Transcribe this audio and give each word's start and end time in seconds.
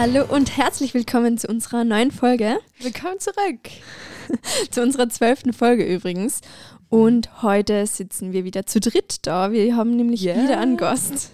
Hallo 0.00 0.24
und 0.30 0.56
herzlich 0.56 0.94
willkommen 0.94 1.36
zu 1.36 1.46
unserer 1.46 1.84
neuen 1.84 2.10
Folge. 2.10 2.58
Willkommen 2.78 3.20
zurück. 3.20 3.68
zu 4.70 4.80
unserer 4.80 5.10
zwölften 5.10 5.52
Folge 5.52 5.84
übrigens. 5.84 6.40
Und 6.88 7.42
heute 7.42 7.86
sitzen 7.86 8.32
wir 8.32 8.44
wieder 8.44 8.64
zu 8.64 8.80
dritt 8.80 9.26
da. 9.26 9.52
Wir 9.52 9.76
haben 9.76 9.96
nämlich 9.96 10.24
Yeah. 10.24 10.42
wieder 10.42 10.58
einen 10.58 10.78
Gast. 10.78 11.32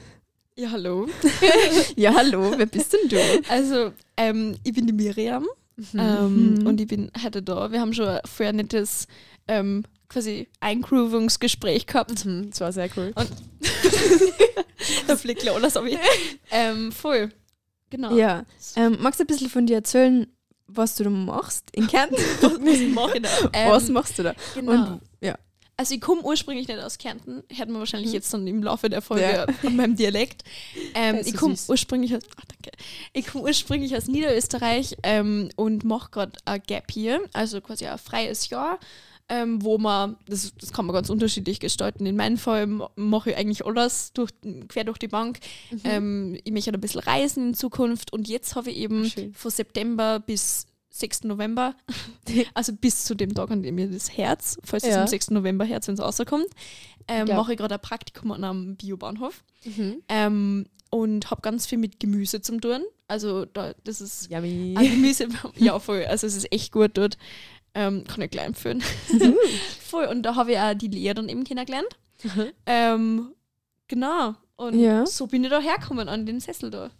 Ja, 0.57 0.73
hallo. 0.73 1.07
Ja, 1.95 2.13
hallo, 2.17 2.55
wer 2.57 2.67
bist 2.67 2.93
denn 2.93 3.09
du? 3.09 3.21
Also, 3.49 3.93
ähm, 4.17 4.57
ich 4.65 4.73
bin 4.73 4.89
die 4.89 4.93
Miriam 4.93 5.47
ähm, 5.97 6.65
und 6.67 6.81
ich 6.81 6.89
bin 6.89 7.13
heute 7.23 7.45
da. 7.45 7.71
Wir 7.71 7.81
haben 7.81 7.95
schon 7.95 8.09
ein 8.09 8.21
vorher 8.25 8.53
nettes 8.53 9.07
ähm, 9.47 9.85
quasi 10.09 10.49
Eingroovungsgespräch 10.59 11.87
gehabt. 11.87 12.25
Mhm, 12.25 12.51
Das 12.51 12.61
war 12.61 12.73
sehr 12.73 12.89
cool. 12.97 13.13
Und 13.15 13.31
da 15.07 15.15
fliegt 15.15 15.49
alles 15.49 15.77
auf 15.77 15.85
ähm, 16.51 16.91
Voll. 16.91 17.31
Genau. 17.91 18.17
Ja, 18.17 18.45
ähm, 18.77 18.97
magst 19.01 19.21
du 19.21 19.25
ein 19.25 19.29
bisschen 19.29 19.49
von 19.51 19.67
dir 19.67 19.77
erzählen, 19.77 20.27
was 20.67 20.97
du 20.97 21.05
da 21.05 21.11
machst 21.11 21.71
in 21.73 21.87
Kärnten? 21.87 22.17
Was 22.43 22.81
mache 22.95 23.17
ich 23.19 23.23
da? 23.23 23.29
Ähm, 23.53 23.71
was 23.71 23.89
machst 23.89 24.19
du 24.19 24.25
da? 24.25 24.35
Genau. 24.55 24.73
Und 24.73 25.01
ja, 25.21 25.37
Also 25.77 25.95
ich 25.95 26.01
komme 26.01 26.23
ursprünglich 26.23 26.67
nicht 26.67 26.81
aus 26.81 26.99
Kärnten, 26.99 27.45
hört 27.55 27.69
man 27.69 27.79
wahrscheinlich 27.79 28.13
jetzt 28.13 28.35
dann 28.35 28.45
im 28.49 28.63
Laufe 28.65 28.91
der 28.91 29.01
Folge 29.03 29.23
Ja. 29.23 29.47
von 29.61 29.77
meinem 29.77 29.95
Dialekt. 29.95 30.43
Ähm, 30.95 31.21
ich 31.25 31.37
komme 31.37 31.55
ursprünglich 31.69 32.17
aus, 32.17 32.23
ach, 32.37 32.45
danke. 32.47 32.77
Ich 33.13 33.27
komme 33.29 33.45
ursprünglich 33.45 33.97
aus 33.97 34.09
Niederösterreich 34.09 34.97
ähm, 35.05 35.51
und 35.55 35.85
mache 35.85 36.11
gerade 36.11 36.33
ein 36.45 36.61
Gap 36.67 36.91
hier, 36.91 37.21
also 37.33 37.61
quasi 37.61 37.87
ein 37.87 37.99
freies 37.99 38.49
Jahr, 38.51 38.81
ähm, 39.29 39.63
wo 39.65 39.77
man, 39.79 40.17
das, 40.27 40.53
das 40.61 40.73
kann 40.73 40.87
man 40.87 40.95
ganz 40.95 41.11
unterschiedlich 41.11 41.59
gestalten. 41.61 42.07
In 42.07 42.17
meinem 42.17 42.37
Fall 42.39 42.67
ma- 42.67 42.91
mache 42.97 43.31
ich 43.31 43.37
eigentlich 43.37 43.67
alles 43.67 44.13
durch, 44.13 44.31
quer 44.69 44.85
durch 44.85 44.99
die 44.99 45.09
Bank. 45.09 45.41
Mhm. 45.71 45.81
Ähm, 45.85 46.39
ich 46.45 46.53
möchte 46.53 46.73
ein 46.73 46.81
bisschen 46.81 47.01
reisen 47.01 47.49
in 47.49 47.55
Zukunft 47.55 48.13
und 48.13 48.29
jetzt 48.29 48.55
habe 48.55 48.71
ich 48.71 48.77
eben 48.77 49.05
Schön. 49.11 49.35
von 49.35 49.51
September 49.51 50.21
bis 50.21 50.67
6. 50.91 51.25
November, 51.25 51.75
also 52.55 52.73
bis 52.73 53.05
zu 53.05 53.15
dem 53.15 53.35
Tag, 53.35 53.51
an 53.51 53.63
dem 53.63 53.75
mir 53.75 53.89
das 53.91 54.17
Herz, 54.17 54.59
falls 54.65 54.85
es 54.85 54.91
Ja. 54.95 55.03
am 55.03 55.07
6. 55.09 55.31
November 55.31 55.65
Herz, 55.65 55.89
wenn 55.89 55.95
es 55.95 56.01
rauskommt, 56.01 56.47
ähm, 57.09 57.27
Ja. 57.27 57.37
mache 57.37 57.53
ich 57.53 57.59
gerade 57.59 57.75
ein 57.75 57.81
Praktikum 57.83 58.31
an 58.33 58.45
einem 58.45 58.77
Biobahnhof 58.77 59.43
Mhm. 59.65 59.97
ähm, 60.09 60.67
und 60.91 61.31
habe 61.31 61.43
ganz 61.43 61.67
viel 61.67 61.79
mit 61.79 61.99
Gemüse 62.01 62.41
zum 62.41 62.61
tun. 62.61 62.83
Also 63.09 63.45
da, 63.45 63.75
das 63.85 64.01
ist 64.01 64.31
Gemüse, 64.31 65.29
ja 65.57 65.79
voll, 65.79 66.05
also 66.07 66.27
es 66.27 66.35
ist 66.37 66.51
echt 66.53 66.73
gut 66.73 66.93
dort. 66.95 67.19
Ähm, 67.79 68.05
kann 68.05 68.23
ich 68.23 68.31
gleich 68.31 68.47
empfehlen. 68.47 68.83
voll, 69.81 70.07
und 70.07 70.23
da 70.23 70.35
habe 70.35 70.53
ich 70.53 70.59
auch 70.59 70.73
die 70.75 70.89
Lehre 70.89 71.15
dann 71.17 71.29
eben 71.29 71.45
kennengelernt. 71.45 71.89
Ähm, 72.65 73.29
genau. 73.87 74.35
Und 74.57 74.79
Ja. 74.81 75.05
so 75.07 75.27
bin 75.27 75.45
ich 75.45 75.51
da 75.51 75.61
hergekommen 75.61 76.09
an 76.09 76.25
den 76.25 76.41
Sessel 76.41 76.71
da, 76.71 76.91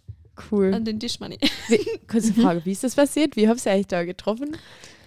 Cool. 0.51 0.71
an 0.73 0.85
den 0.85 0.99
Tisch, 0.99 1.19
meine 1.19 1.35
ich. 1.41 1.51
Wie, 1.67 1.79
kurze 2.07 2.31
Frage, 2.33 2.63
wie 2.63 2.71
ist 2.73 2.83
das 2.83 2.93
passiert? 2.93 3.35
Wie 3.35 3.49
habt 3.49 3.65
ihr 3.65 3.71
euch 3.71 3.87
da 3.87 4.03
getroffen? 4.05 4.55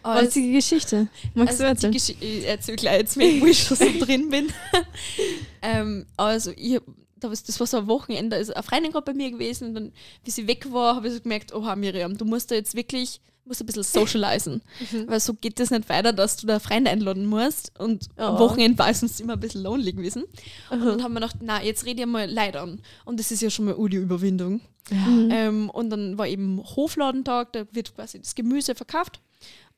Aber 0.02 0.20
es- 0.22 0.28
Witzige 0.28 0.52
Geschichte. 0.54 1.06
Magst 1.34 1.52
Also 1.60 1.62
du 1.64 1.68
erzählen? 1.68 1.92
Gesch- 1.94 2.16
ich 2.20 2.46
erzähle 2.48 2.76
gleich 2.76 2.98
jetzt 2.98 3.16
mit, 3.16 3.40
wo 3.40 3.46
ich 3.46 3.62
schon 3.62 3.76
so 3.76 3.86
drin 4.04 4.28
bin. 4.30 4.48
ähm, 5.62 6.06
also 6.16 6.52
ich, 6.56 6.80
was- 7.20 7.44
das 7.44 7.60
war 7.60 7.66
so 7.66 7.76
ein 7.78 7.86
Wochenende, 7.86 8.34
also 8.36 8.52
eine 8.54 8.62
Freundin 8.62 8.92
gerade 8.92 9.04
bei 9.04 9.14
mir 9.14 9.30
gewesen 9.30 9.68
und 9.68 9.74
dann, 9.74 9.92
wie 10.24 10.30
sie 10.30 10.46
weg 10.48 10.66
war, 10.72 10.96
habe 10.96 11.06
ich 11.08 11.14
so 11.14 11.20
gemerkt, 11.20 11.54
oha 11.54 11.76
Miriam, 11.76 12.16
du 12.16 12.24
musst 12.24 12.50
da 12.50 12.54
jetzt 12.56 12.74
wirklich, 12.74 13.20
musst 13.44 13.60
ein 13.62 13.66
bisschen 13.66 13.82
socialisen. 13.82 14.62
Weil 15.06 15.20
so 15.20 15.34
geht 15.34 15.58
das 15.60 15.70
nicht 15.70 15.88
weiter, 15.88 16.12
dass 16.12 16.36
du 16.36 16.46
da 16.46 16.58
Freunde 16.58 16.90
einladen 16.90 17.26
musst 17.26 17.72
und 17.78 18.08
am 18.16 18.36
Oh. 18.36 18.38
Wochenende 18.38 18.78
war 18.78 18.90
es 18.90 19.02
uns 19.02 19.20
immer 19.20 19.34
ein 19.34 19.40
bisschen 19.40 19.62
lonely 19.62 19.92
gewesen. 19.92 20.24
Und 20.70 20.84
dann 20.84 21.02
haben 21.02 21.12
wir 21.12 21.20
gedacht, 21.20 21.36
na, 21.40 21.62
jetzt 21.62 21.84
rede 21.86 22.02
ich 22.02 22.06
mal 22.06 22.30
Leid 22.30 22.56
an. 22.56 22.80
Und 23.04 23.18
das 23.18 23.30
ist 23.30 23.42
ja 23.42 23.50
schon 23.50 23.66
mal 23.66 23.76
die 23.88 23.96
Überwindung. 23.96 24.60
Mhm. 24.90 25.28
Ähm, 25.32 25.70
und 25.70 25.90
dann 25.90 26.18
war 26.18 26.26
eben 26.26 26.62
Hofladentag, 26.62 27.52
da 27.52 27.64
wird 27.72 27.94
quasi 27.94 28.18
das 28.20 28.34
Gemüse 28.34 28.74
verkauft. 28.74 29.20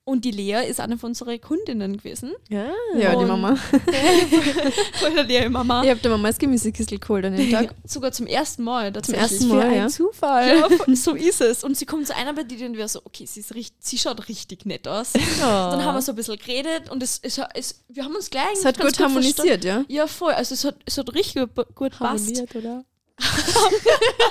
Und 0.04 0.24
die 0.24 0.32
Lea 0.32 0.66
ist 0.68 0.80
eine 0.80 0.98
von 0.98 1.10
unseren 1.10 1.40
Kundinnen 1.40 1.96
gewesen. 1.96 2.32
Ja. 2.48 2.72
Ja, 2.98 3.14
die 3.14 3.24
Mama. 3.24 3.54
Von 4.94 5.14
der 5.14 5.22
Lea 5.22 5.48
Mama. 5.48 5.84
Ich 5.84 5.90
habe 5.90 6.00
der 6.00 6.10
Mama 6.10 6.26
das 6.26 6.38
Gemüsekistel 6.38 6.98
geholt 6.98 7.24
an 7.24 7.36
dem 7.36 7.48
Tag. 7.52 7.72
Sogar 7.84 8.10
zum 8.10 8.26
ersten 8.26 8.64
Mal. 8.64 8.92
Zum 9.00 9.14
ersten 9.14 9.46
Für 9.48 9.54
Mal, 9.54 9.60
ein 9.62 9.74
ja. 9.76 9.88
Zufall. 9.88 10.58
Ja, 10.58 10.68
voll- 10.68 10.96
so 10.96 11.12
ist 11.14 11.40
es. 11.40 11.62
Und 11.62 11.76
sie 11.76 11.86
kommt 11.86 12.08
zu 12.08 12.16
einer 12.16 12.32
bei 12.32 12.42
dir 12.42 12.66
und 12.66 12.76
wir 12.76 12.88
so, 12.88 13.00
okay, 13.04 13.26
sie, 13.26 13.38
ist 13.40 13.54
richtig, 13.54 13.76
sie 13.78 13.96
schaut 13.96 14.28
richtig 14.28 14.66
nett 14.66 14.88
aus. 14.88 15.12
Dann 15.12 15.84
haben 15.84 15.94
wir 15.94 16.02
so 16.02 16.10
ein 16.12 16.16
bisschen 16.16 16.36
geredet 16.36 16.90
und 16.90 17.00
es, 17.00 17.20
es, 17.22 17.40
es, 17.54 17.84
wir 17.88 18.02
haben 18.04 18.16
uns 18.16 18.28
gleich 18.28 18.54
Es 18.54 18.64
hat 18.64 18.78
ganz 18.78 18.96
gut 18.96 19.04
harmonisiert, 19.04 19.62
ja? 19.64 19.74
verstanden. 19.74 19.92
Ja, 19.92 20.06
voll. 20.08 20.32
Also 20.32 20.54
es 20.54 20.64
hat, 20.64 20.76
es 20.84 20.98
hat 20.98 21.14
richtig 21.14 21.54
gut, 21.54 21.74
gut 21.76 21.92
passt. 21.96 22.26
Harmoniert, 22.26 22.56
oder? 22.56 22.84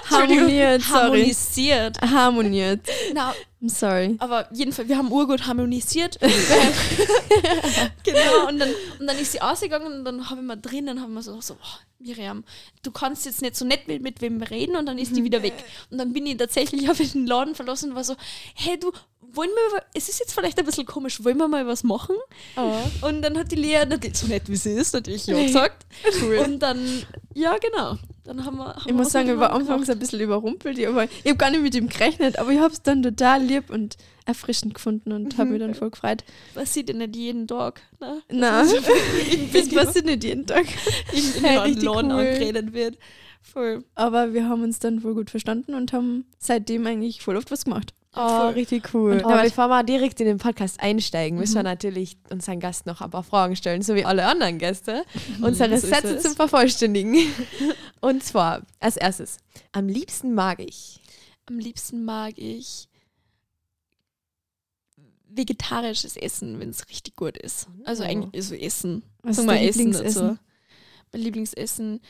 Harmoniert, 0.09 0.81
sorry. 0.81 1.01
Harmonisiert. 1.01 2.01
Harmoniert. 2.01 2.79
Na, 3.13 3.33
I'm 3.61 3.69
sorry. 3.69 4.15
aber 4.19 4.47
jedenfalls, 4.51 4.89
wir 4.89 4.97
haben 4.97 5.11
urgut 5.11 5.45
harmonisiert. 5.45 6.17
genau, 8.03 8.47
und 8.47 8.57
dann, 8.57 8.69
und 8.99 9.07
dann 9.07 9.17
ist 9.17 9.33
sie 9.33 9.41
ausgegangen 9.41 9.85
und 9.99 10.05
dann 10.05 10.29
habe 10.29 10.41
ich 10.41 10.47
mal 10.47 10.55
drinnen, 10.55 10.99
haben 10.99 11.13
wir 11.13 11.21
so, 11.21 11.39
so 11.41 11.53
oh, 11.53 11.79
Miriam, 11.99 12.43
du 12.81 12.91
kannst 12.91 13.25
jetzt 13.25 13.41
nicht 13.41 13.55
so 13.55 13.63
nett 13.65 13.87
mit, 13.87 14.01
mit 14.01 14.21
wem 14.21 14.41
reden 14.41 14.75
und 14.75 14.87
dann 14.87 14.97
ist 14.97 15.15
die 15.15 15.23
wieder 15.23 15.43
weg. 15.43 15.53
Und 15.91 15.99
dann 15.99 16.11
bin 16.11 16.25
ich 16.25 16.37
tatsächlich, 16.37 16.89
ich 16.89 17.11
den 17.11 17.27
Laden 17.27 17.53
verlassen 17.53 17.91
und 17.91 17.95
war 17.95 18.03
so, 18.03 18.15
hey 18.55 18.79
du, 18.79 18.91
wollen 19.33 19.49
wir, 19.49 19.83
es 19.93 20.09
ist 20.09 20.19
jetzt 20.19 20.33
vielleicht 20.33 20.59
ein 20.59 20.65
bisschen 20.65 20.85
komisch, 20.85 21.23
wollen 21.23 21.37
wir 21.37 21.47
mal 21.47 21.65
was 21.65 21.83
machen? 21.83 22.15
Oh. 22.57 23.07
Und 23.07 23.21
dann 23.21 23.37
hat 23.37 23.51
die 23.51 23.55
Lea, 23.55 23.85
natürlich 23.87 24.17
so 24.17 24.27
nett 24.27 24.43
wie 24.47 24.55
sie 24.55 24.71
ist, 24.71 24.93
natürlich 24.93 25.25
ja 25.27 25.35
gesagt. 25.43 25.85
Und 26.43 26.59
dann, 26.59 27.05
ja 27.33 27.57
genau, 27.57 27.97
dann 28.23 28.45
haben 28.45 28.57
wir 28.57 28.75
haben 28.75 28.83
Ich 28.85 28.93
muss 28.93 29.11
sagen, 29.11 29.29
ich 29.29 29.37
war 29.37 29.53
anfangs 29.53 29.89
ein 29.89 29.99
bisschen 29.99 30.19
überrumpelt, 30.19 30.85
aber 30.85 31.05
ich 31.05 31.25
habe 31.25 31.37
gar 31.37 31.51
nicht 31.51 31.63
mit 31.63 31.75
ihm 31.75 31.87
gerechnet, 31.87 32.39
aber 32.39 32.51
ich 32.51 32.59
habe 32.59 32.73
es 32.73 32.81
dann 32.81 33.03
total 33.03 33.41
lieb 33.51 33.69
und 33.69 33.97
erfrischend 34.25 34.73
gefunden 34.73 35.11
und 35.11 35.37
habe 35.37 35.51
mich 35.51 35.59
dann 35.59 35.75
voll 35.75 35.91
gefreut. 35.91 36.23
Was 36.53 36.73
sieht 36.73 36.89
denn 36.89 36.97
nicht 36.99 37.15
jeden 37.15 37.47
Tag? 37.47 37.81
Ne? 37.99 38.21
Nein, 38.31 38.67
das 38.67 38.73
Video. 39.53 39.83
passiert 39.83 40.05
nicht 40.05 40.23
jeden 40.23 40.45
Tag. 40.45 40.65
in, 41.13 41.43
Laden 41.43 41.87
cool. 41.87 41.97
angeredet 42.19 42.73
wird. 42.73 42.97
Voll. 43.41 43.83
Aber 43.95 44.33
wir 44.33 44.47
haben 44.47 44.63
uns 44.63 44.79
dann 44.79 44.99
voll 45.01 45.15
gut 45.15 45.29
verstanden 45.29 45.73
und 45.73 45.93
haben 45.93 46.25
seitdem 46.37 46.85
eigentlich 46.85 47.21
voll 47.21 47.35
oft 47.37 47.51
was 47.51 47.63
gemacht. 47.65 47.93
Oh, 48.13 48.27
Voll. 48.27 48.49
richtig 48.49 48.93
cool. 48.93 49.13
Und 49.13 49.23
Aber 49.23 49.35
aber- 49.35 49.43
bevor 49.43 49.67
wir 49.69 49.83
direkt 49.83 50.19
in 50.19 50.25
den 50.27 50.37
Podcast 50.37 50.81
einsteigen, 50.81 51.39
müssen 51.39 51.55
wir 51.55 51.63
natürlich 51.63 52.17
unseren 52.29 52.59
Gast 52.59 52.85
noch 52.85 52.99
ein 52.99 53.09
paar 53.09 53.23
Fragen 53.23 53.55
stellen, 53.55 53.81
so 53.83 53.95
wie 53.95 54.03
alle 54.03 54.25
anderen 54.25 54.57
Gäste. 54.57 55.05
Unsere 55.41 55.77
so 55.79 55.87
Sätze 55.87 56.19
zum 56.19 56.35
Vervollständigen. 56.35 57.15
Und 58.01 58.21
zwar, 58.21 58.63
als 58.81 58.97
erstes, 58.97 59.37
am 59.71 59.87
liebsten 59.87 60.33
mag 60.33 60.59
ich. 60.59 60.99
Am 61.45 61.57
liebsten 61.57 62.03
mag 62.03 62.33
ich 62.37 62.89
vegetarisches 65.33 66.15
Essen, 66.17 66.59
wenn 66.59 66.69
es 66.69 66.87
richtig 66.89 67.15
gut 67.15 67.37
ist. 67.37 67.67
Also 67.85 68.03
Oh. 68.03 68.07
eigentlich 68.07 68.45
so 68.45 68.55
Essen. 68.55 69.03
Was 69.23 69.37
Sag 69.37 69.43
ist 69.43 69.47
mal 69.47 69.57
Essen 69.57 69.91
dazu. 69.91 70.37
Mein 71.11 71.21
Lieblingsessen. 71.21 71.99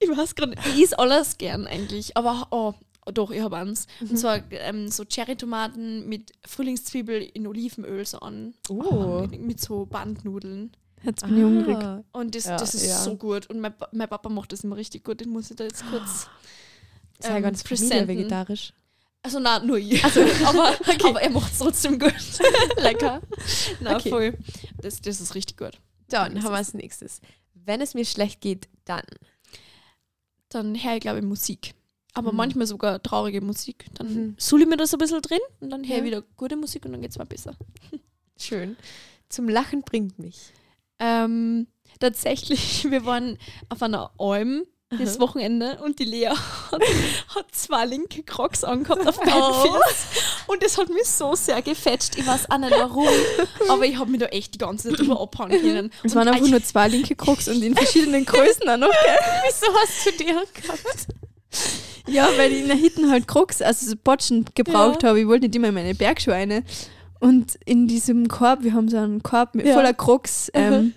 Ich 0.00 0.08
weiß 0.08 0.34
gerade. 0.34 0.54
Ich 0.74 0.82
esse 0.84 0.98
alles 0.98 1.36
gern 1.36 1.66
eigentlich. 1.66 2.16
Aber 2.16 2.46
oh, 2.50 2.72
doch, 3.12 3.30
ich 3.30 3.42
habe 3.42 3.58
eins. 3.58 3.86
Mhm. 4.00 4.10
Und 4.10 4.16
zwar 4.16 4.40
ähm, 4.50 4.88
so 4.88 5.04
Cherrytomaten 5.04 6.08
mit 6.08 6.32
Frühlingszwiebel 6.46 7.20
in 7.34 7.46
Olivenöl 7.46 8.06
so 8.06 8.20
an. 8.20 8.54
Oh. 8.70 9.26
Mit, 9.30 9.40
mit 9.42 9.60
so 9.60 9.84
Bandnudeln. 9.84 10.72
Jetzt 11.02 11.26
bin 11.26 11.36
ich 11.36 11.44
hungrig. 11.44 11.76
Ah. 11.76 12.02
Und 12.12 12.34
das, 12.34 12.46
Ja, 12.46 12.56
das 12.56 12.74
ist 12.74 12.86
ja. 12.86 12.96
so 13.02 13.16
gut. 13.16 13.50
Und 13.50 13.60
mein, 13.60 13.74
mein 13.92 14.08
Papa 14.08 14.30
macht 14.30 14.52
das 14.52 14.64
immer 14.64 14.76
richtig 14.76 15.04
gut. 15.04 15.20
Den 15.20 15.28
muss 15.28 15.50
ich 15.50 15.56
da 15.56 15.64
jetzt 15.64 15.84
kurz. 15.90 16.28
Ähm, 17.22 17.42
ganz 17.42 17.62
Familie 17.62 17.88
presenten. 17.88 18.08
vegetarisch. 18.08 18.72
Also 19.26 19.40
na, 19.40 19.58
nur 19.58 19.76
ich. 19.78 20.04
aber, 20.46 20.72
aber 21.04 21.20
er 21.20 21.30
macht 21.30 21.52
es 21.52 21.58
trotzdem 21.58 21.98
gut. 21.98 22.14
Lecker. 22.76 23.20
Na, 23.80 23.96
Okay. 23.96 24.08
voll. 24.10 24.38
Das, 24.80 25.00
das 25.00 25.20
ist 25.20 25.34
richtig 25.34 25.56
gut. 25.56 25.80
Dann 26.08 26.40
haben 26.44 26.52
wir 26.52 26.56
als 26.56 26.74
nächstes. 26.74 27.20
Wenn 27.54 27.80
es 27.80 27.94
mir 27.94 28.04
schlecht 28.04 28.40
geht, 28.40 28.68
dann. 28.84 29.02
Dann 30.48 30.80
höre 30.80 30.94
ich, 30.94 31.00
glaube 31.00 31.18
ich, 31.18 31.24
Musik. 31.24 31.74
Aber 32.14 32.30
Mhm. 32.30 32.36
manchmal 32.36 32.66
sogar 32.68 33.02
traurige 33.02 33.40
Musik. 33.40 33.86
Dann 33.94 34.14
Mhm. 34.14 34.34
suhle 34.38 34.62
ich 34.62 34.68
mir 34.68 34.76
das 34.76 34.92
ein 34.94 34.98
bisschen 34.98 35.20
drin 35.22 35.40
und 35.60 35.70
dann 35.70 35.82
höre 35.82 35.96
ich 35.96 35.98
Ja. 35.98 36.04
wieder 36.04 36.22
gute 36.36 36.54
Musik 36.56 36.84
und 36.86 36.92
dann 36.92 37.02
geht 37.02 37.10
es 37.10 37.18
mir 37.18 37.26
besser. 37.26 37.56
Schön. 38.38 38.76
Zum 39.28 39.48
Lachen 39.48 39.82
bringt 39.82 40.20
mich. 40.20 40.52
Ähm, 41.00 41.66
tatsächlich, 41.98 42.88
wir 42.88 43.04
waren 43.04 43.38
auf 43.70 43.82
einer 43.82 44.12
Alm 44.18 44.62
das 44.90 45.18
Wochenende 45.18 45.78
und 45.84 45.98
die 45.98 46.04
Lea 46.04 46.28
hat, 46.70 46.82
hat 47.34 47.46
zwei 47.52 47.84
linke 47.86 48.22
Crocs 48.22 48.62
angehabt 48.62 49.06
auf 49.06 49.18
beiden 49.18 49.32
Oh. 49.34 49.52
Füßen. 49.52 50.22
Und 50.46 50.62
das 50.62 50.78
hat 50.78 50.88
mich 50.90 51.06
so 51.06 51.34
sehr 51.34 51.60
gefetcht. 51.60 52.16
Ich 52.16 52.26
weiß 52.26 52.50
auch 52.50 52.58
nicht 52.58 52.70
warum, 52.72 53.08
aber 53.68 53.84
ich 53.84 53.98
habe 53.98 54.10
mich 54.10 54.20
da 54.20 54.26
echt 54.26 54.54
die 54.54 54.58
ganze 54.58 54.90
Zeit 54.90 55.00
drüber 55.00 55.20
abhauen 55.20 55.50
können. 55.50 55.90
Es 56.04 56.14
waren 56.14 56.28
einfach 56.28 56.46
nur 56.48 56.62
zwei 56.62 56.86
linke 56.88 57.16
Krux 57.16 57.48
und 57.48 57.60
in 57.62 57.74
verschiedenen 57.76 58.24
Größen 58.24 58.68
auch 58.68 58.76
noch, 58.76 58.88
gell? 58.90 59.18
Wieso 59.46 59.66
hast 59.74 60.06
du 60.06 60.10
die 60.12 60.26
gehabt? 60.26 61.06
Ja, 62.06 62.28
weil 62.36 62.52
ich 62.52 62.60
in 62.62 62.68
der 62.68 62.76
Hitten 62.76 63.10
halt 63.10 63.26
Krux, 63.26 63.60
also 63.62 63.90
so 63.90 63.96
Botschen 64.02 64.44
gebraucht 64.54 65.02
habe. 65.02 65.18
Ich 65.20 65.26
wollte 65.26 65.46
nicht 65.46 65.56
immer 65.56 65.68
in 65.68 65.74
meine 65.74 65.94
Bergschuhe 65.96 66.34
rein. 66.34 66.64
Und 67.18 67.58
in 67.64 67.88
diesem 67.88 68.28
Korb, 68.28 68.62
wir 68.62 68.74
haben 68.74 68.88
so 68.88 68.98
einen 68.98 69.22
Korb 69.24 69.54
mit 69.56 69.66
Ja. 69.66 69.74
voller 69.74 69.94
Krux, 69.94 70.50
ähm, 70.54 70.92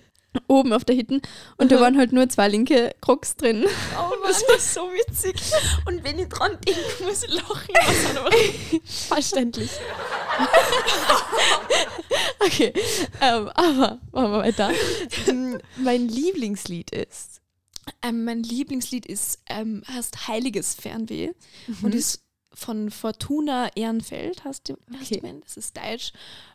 oben 0.46 0.72
auf 0.72 0.84
der 0.84 0.94
Hitten 0.94 1.20
und 1.56 1.72
da 1.72 1.80
waren 1.80 1.98
halt 1.98 2.12
nur 2.12 2.28
zwei 2.28 2.46
linke 2.48 2.94
Crocs 3.00 3.34
drin. 3.36 3.64
Oh 3.96 4.14
Mann, 4.22 4.32
das 4.48 4.58
ist 4.58 4.74
so 4.74 4.82
witzig. 4.82 5.34
Und 5.86 6.04
wenn 6.04 6.18
ich 6.20 6.28
dran 6.28 6.56
denke, 6.66 7.04
muss 7.04 7.24
ich 7.24 7.32
lachen. 7.32 7.74
Verständlich. 8.84 9.70
okay, 12.44 12.72
ähm, 13.20 13.48
aber 13.54 13.98
machen 14.12 14.32
wir 14.32 14.38
weiter. 14.38 14.70
Ähm, 15.26 15.60
mein 15.76 16.08
Lieblingslied 16.08 16.90
ist. 16.90 17.40
ähm, 18.02 18.24
mein 18.24 18.42
Lieblingslied 18.42 19.06
ist 19.06 19.40
ähm, 19.48 19.82
heißt 19.88 20.28
Heiliges 20.28 20.74
Fernweh 20.74 21.30
und 21.82 21.94
ist 21.94 22.22
von 22.52 22.90
Fortuna 22.90 23.70
Ehrenfeld, 23.76 24.44
heißt 24.44 24.68
die, 24.68 24.72
heißt 24.98 25.10
die 25.10 25.16
Okay. 25.16 25.20
Band. 25.20 25.44
Das 25.44 25.56
ist 25.56 25.76
deutsch 25.76 26.12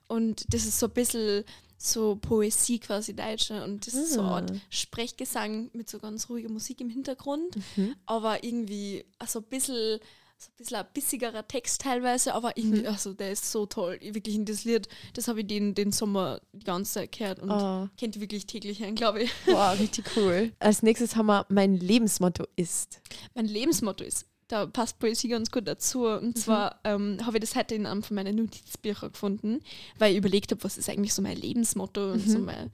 und 0.08 0.46
das 0.54 0.66
ist 0.66 0.80
so 0.80 0.88
ein 0.88 0.94
bisschen 0.94 1.44
so 1.78 2.16
Poesie 2.16 2.80
quasi 2.80 3.16
deutsch 3.16 3.50
ne? 3.50 3.64
und 3.64 3.86
das 3.86 3.94
ist 3.94 4.14
so 4.14 4.22
eine 4.22 4.30
Art 4.30 4.52
Ah. 4.52 4.56
Sprechgesang 4.70 5.70
mit 5.74 5.90
so 5.90 6.00
ganz 6.00 6.30
ruhiger 6.30 6.50
Musik 6.50 6.80
im 6.82 6.90
Hintergrund, 6.90 7.56
Mhm. 7.76 7.96
aber 8.06 8.44
irgendwie 8.44 9.06
also 9.20 9.40
ein 9.40 9.46
bisschen 9.46 10.00
so 10.38 10.50
ein 10.52 10.56
bisschen 10.58 10.76
ein 10.78 10.86
bissigerer 10.94 11.48
Text 11.48 11.80
teilweise, 11.82 12.34
aber 12.34 12.58
irgendwie, 12.58 12.82
Mhm. 12.82 12.88
also 12.88 13.14
der 13.14 13.32
ist 13.32 13.50
so 13.52 13.66
toll. 13.66 13.98
Ich 14.02 14.14
Wirklich 14.16 14.36
in 14.36 14.44
das 14.46 14.66
Lied, 14.66 14.90
das 15.14 15.30
habe 15.30 15.40
ich 15.42 15.48
den, 15.48 15.74
den 15.76 15.94
Sommer 15.94 16.42
die 16.52 16.66
ganze 16.66 16.92
Zeit 16.94 17.14
gehört 17.18 17.40
und 17.40 17.50
Oh, 17.52 17.88
kennt 17.98 18.20
wirklich 18.20 18.46
täglich 18.46 18.82
hören, 18.82 18.96
glaube 18.96 19.24
ich. 19.24 19.32
wow, 19.46 19.80
richtig 19.80 20.06
cool. 20.18 20.52
Als 20.60 20.84
nächstes 20.84 21.16
haben 21.16 21.28
wir 21.28 21.46
mein 21.50 21.78
Lebensmotto 21.78 22.46
ist. 22.58 23.00
mein 23.34 23.46
Lebensmotto 23.46 24.04
ist. 24.04 24.26
Da 24.48 24.68
passt 24.68 25.00
Poesie 25.00 25.28
ganz 25.28 25.50
gut 25.50 25.68
dazu. 25.68 26.06
Und 26.06 26.38
zwar 26.38 26.80
ähm, 26.84 27.18
habe 27.26 27.38
ich 27.38 27.42
das 27.42 27.56
heute 27.56 27.76
in 27.76 27.86
einem 27.86 28.04
von 28.04 28.16
meinen 28.16 28.36
Notizbüchern 28.36 29.12
gefunden, 29.12 29.60
weil 29.98 30.12
ich 30.12 30.18
überlegt 30.18 30.52
habe, 30.52 30.64
was 30.64 30.78
ist 30.78 30.90
eigentlich 30.90 31.14
so 31.14 31.22
mein 31.22 31.38
Lebensmotto 31.38 32.12
und 32.12 32.30
so 32.30 32.40
mein, 32.40 32.72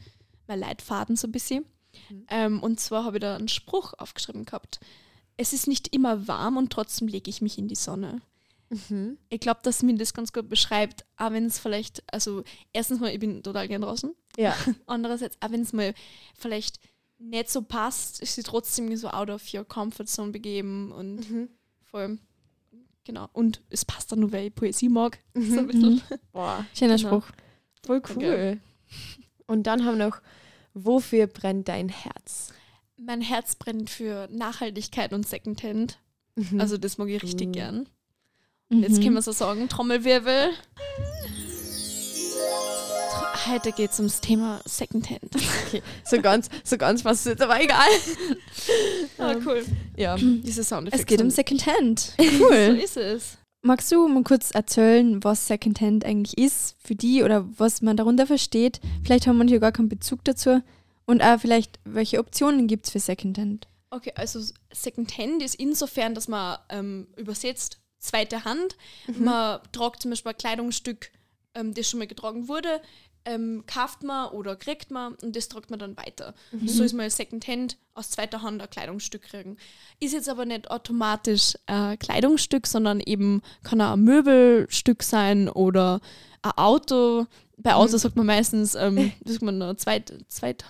mein 0.48 0.60
Leitfaden 0.60 1.16
so 1.16 1.28
ein 1.28 1.32
bisschen. 1.32 1.66
Ähm, 2.30 2.62
und 2.62 2.80
zwar 2.80 3.06
habe 3.06 3.18
ich 3.18 3.22
da 3.22 3.36
einen 3.36 3.48
Spruch 3.48 3.94
aufgeschrieben 3.98 4.46
gehabt. 4.46 4.80
Es 5.38 5.54
ist 5.54 5.68
nicht 5.68 5.94
immer 5.96 6.28
warm 6.28 6.58
und 6.58 6.72
trotzdem 6.72 7.08
lege 7.08 7.30
ich 7.30 7.42
mich 7.42 7.58
in 7.58 7.68
die 7.68 7.76
Sonne. 7.76 8.22
Mhm. 8.70 9.18
Ich 9.30 9.40
glaube, 9.40 9.60
dass 9.64 9.84
mir 9.84 9.96
das 9.96 10.14
ganz 10.14 10.32
gut 10.32 10.50
beschreibt, 10.50 11.06
auch 11.18 11.32
wenn 11.32 11.46
es 11.46 11.60
vielleicht, 11.60 12.04
also 12.14 12.44
erstens 12.74 13.00
mal, 13.00 13.12
ich 13.12 13.20
bin 13.20 13.44
total 13.44 13.68
gern 13.68 13.82
draußen. 13.82 14.14
Ja. 14.38 14.56
Andererseits, 14.88 15.38
auch 15.42 15.52
wenn 15.52 15.62
es 15.62 15.74
mal 15.74 15.94
vielleicht 16.38 16.80
nicht 17.18 17.50
so 17.50 17.62
passt, 17.62 18.22
ist 18.22 18.36
sie 18.36 18.44
trotzdem 18.44 18.96
so 18.96 19.10
out 19.10 19.30
of 19.30 19.54
your 19.54 19.66
comfort 19.66 20.08
zone 20.08 20.32
begeben 20.32 20.92
und 20.92 21.50
Mhm. 21.94 22.00
allem, 22.00 22.20
genau. 23.06 23.28
Und 23.34 23.62
es 23.70 23.86
passt 23.86 24.12
dann 24.12 24.20
nur, 24.20 24.32
weil 24.32 24.48
ich 24.48 24.56
Poesie 24.56 24.90
mag. 24.90 25.20
So 25.36 25.60
ein 25.60 25.68
bisschen. 25.68 26.02
Boah, 26.32 26.66
Schöner 26.74 26.98
Genau. 26.98 27.10
Spruch. 27.22 27.28
voll 27.86 28.02
Danke. 28.02 28.20
cool. 28.20 28.60
Und 29.48 29.64
dann 29.68 29.86
haben 29.86 29.98
wir 29.98 30.08
noch, 30.08 30.22
wofür 30.74 31.28
brennt 31.28 31.68
dein 31.68 31.90
Herz? 31.90 32.54
Mein 32.98 33.22
Herz 33.22 33.56
brennt 33.56 33.90
für 33.90 34.28
Nachhaltigkeit 34.32 35.12
und 35.14 35.28
Secondhand. 35.28 36.00
Mhm. 36.36 36.62
Also 36.62 36.78
das 36.78 36.98
mag 36.98 37.10
ich 37.10 37.22
richtig 37.24 37.48
Mhm. 37.48 37.52
gern. 37.52 37.90
Jetzt 38.70 39.00
Mhm. 39.00 39.04
können 39.04 39.16
wir 39.16 39.22
so 39.22 39.32
sagen, 39.34 39.68
Trommelwirbel. 39.68 40.52
Heute 43.48 43.72
geht 43.72 43.92
es 43.92 44.00
ums 44.00 44.22
Thema 44.22 44.62
Secondhand. 44.66 45.36
okay. 45.68 45.82
so 46.06 46.22
ganz, 46.22 46.50
so 46.64 46.78
ganz 46.78 47.04
was 47.04 47.26
ist 47.26 47.42
aber 47.42 47.62
egal. 47.62 47.88
Ah, 49.18 49.36
cool. 49.46 49.66
Ja. 49.98 50.16
Diese 50.18 50.64
Soundeffekte. 50.64 51.02
Es 51.02 51.08
geht 51.08 51.22
um 51.22 51.30
Secondhand. 51.30 52.00
So 52.00 52.46
Cool. 52.46 52.80
ist 52.84 52.98
es. 52.98 53.38
Magst 53.64 53.92
du 53.92 54.08
mal 54.08 54.24
kurz 54.24 54.52
erzählen, 54.52 55.24
was 55.24 55.48
Secondhand 55.48 56.04
eigentlich 56.06 56.38
ist 56.38 56.76
für 56.80 56.96
die 56.96 57.24
oder 57.24 57.48
was 57.58 57.82
man 57.82 57.98
darunter 57.98 58.26
versteht? 58.28 58.80
Vielleicht 59.04 59.28
haben 59.28 59.38
manche 59.38 59.60
gar 59.60 59.72
keinen 59.72 59.90
Bezug 59.90 60.24
dazu. 60.24 60.62
Und 61.06 61.22
auch 61.22 61.40
vielleicht, 61.40 61.80
welche 61.84 62.20
Optionen 62.20 62.68
gibt 62.68 62.86
es 62.88 62.92
für 62.92 63.00
Secondhand? 63.00 63.68
Okay, 63.90 64.14
also 64.16 64.40
Secondhand 64.72 65.44
ist 65.44 65.56
insofern, 65.56 66.16
dass 66.16 66.28
man 66.28 66.58
ähm, 66.70 67.08
übersetzt 67.18 67.80
zweite 68.00 68.46
Hand. 68.46 68.78
Man 69.18 69.60
tragt 69.72 70.02
zum 70.02 70.12
Beispiel 70.12 70.32
ein 70.32 70.38
Kleidungsstück, 70.38 71.12
ähm, 71.54 71.74
das 71.74 71.90
schon 71.90 72.00
mal 72.00 72.08
getragen 72.08 72.48
wurde, 72.48 72.82
ähm, 73.26 73.64
kauft 73.68 74.04
man 74.04 74.30
oder 74.30 74.56
kriegt 74.56 74.92
man 74.92 75.16
und 75.16 75.36
das 75.36 75.48
tragt 75.48 75.70
man 75.70 75.80
dann 75.80 75.98
weiter. 75.98 76.34
So 76.66 76.84
ist 76.84 76.94
mal 76.94 77.10
Secondhand 77.10 77.78
aus 77.94 78.10
zweiter 78.10 78.42
Hand 78.42 78.62
ein 78.62 78.70
Kleidungsstück 78.70 79.24
kriegen. 79.24 79.58
Ist 80.00 80.14
jetzt 80.14 80.30
aber 80.30 80.46
nicht 80.46 80.72
automatisch 80.72 81.58
ein 81.66 82.00
Kleidungsstück, 82.00 82.68
sondern 82.68 83.00
eben 83.00 83.42
kann 83.64 83.82
auch 83.82 83.94
ein 83.94 84.04
Möbelstück 84.04 85.04
sein 85.04 85.50
oder 85.50 86.02
ein 86.42 86.52
Auto. 86.56 87.28
Bei 87.58 87.76
Auto 87.76 87.98
sagt 87.98 88.16
man 88.16 88.26
meistens, 88.26 88.76
ähm, 88.76 89.12
wie 89.24 89.32
sagt 89.32 89.44
man, 89.44 89.62
ein 89.62 89.78
zweit, 89.78 90.14
zweit 90.28 90.66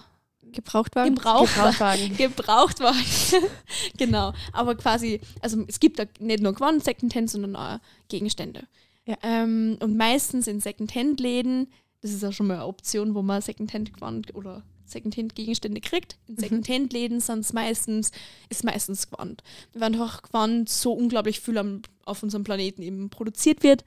Gebrauchtwagen? 0.52 1.16
Gebraucht, 1.16 1.54
Gebrauchtwagen. 1.54 2.18
Gebrauchtwagen. 2.18 3.06
genau. 3.98 4.34
Aber 4.52 4.76
quasi, 4.76 5.22
also 5.42 5.64
es 5.68 5.80
gibt 5.80 6.00
da 6.00 6.06
nicht 6.20 6.42
nur 6.42 6.54
Gewand 6.54 6.84
Secondhand, 6.84 7.30
sondern 7.30 7.56
auch 7.56 7.80
Gegenstände. 8.10 8.68
Ja. 9.06 9.18
Ähm, 9.24 9.78
und 9.82 9.98
meistens 9.98 10.48
in 10.48 10.60
Secondhand-Läden, 10.60 11.68
das 12.02 12.12
ist 12.12 12.24
ja 12.24 12.32
schon 12.32 12.48
mal 12.48 12.56
eine 12.56 12.66
Option, 12.66 13.14
wo 13.16 13.22
man 13.22 13.42
Secondhand-Gewand 13.42 14.34
oder 14.36 14.64
Secondhand-Gegenstände 14.86 15.80
kriegt. 15.82 16.18
In 16.28 16.38
Secondhand-Läden 16.38 17.20
sind 17.22 17.40
es 17.40 17.54
meistens, 17.54 18.12
ist 18.50 18.64
meistens 18.64 19.10
Gewand. 19.10 19.42
Weil 19.74 19.84
einfach 19.84 20.22
Gewand 20.22 20.68
so 20.70 20.94
unglaublich 20.94 21.40
viel 21.40 21.58
am, 21.58 21.82
auf 22.06 22.24
unserem 22.24 22.44
Planeten 22.44 22.82
eben 22.82 23.10
produziert 23.10 23.64
wird. 23.64 23.86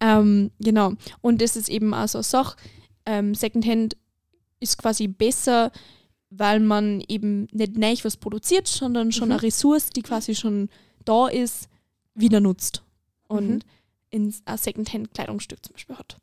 Ähm, 0.00 0.50
genau. 0.58 0.92
Und 1.20 1.42
das 1.42 1.56
ist 1.56 1.68
eben 1.68 1.92
auch 1.94 2.08
so 2.08 2.18
eine 2.18 2.24
Sache. 2.24 2.56
Ähm, 3.06 3.34
Secondhand 3.34 3.96
ist 4.60 4.78
quasi 4.78 5.08
besser, 5.08 5.70
weil 6.30 6.60
man 6.60 7.02
eben 7.08 7.46
nicht 7.52 7.76
neu 7.76 7.94
was 8.02 8.16
produziert, 8.16 8.66
sondern 8.68 9.12
schon 9.12 9.28
Mhm. 9.28 9.32
eine 9.32 9.42
Ressource, 9.42 9.90
die 9.90 10.02
quasi 10.02 10.34
schon 10.34 10.68
da 11.04 11.28
ist, 11.28 11.68
wieder 12.14 12.40
nutzt. 12.40 12.82
Und 13.28 13.48
Mhm. 13.48 13.60
in 14.10 14.34
ein 14.44 14.58
Secondhand-Kleidungsstück 14.58 15.64
zum 15.64 15.72
Beispiel 15.74 15.96
hat. 15.96 16.16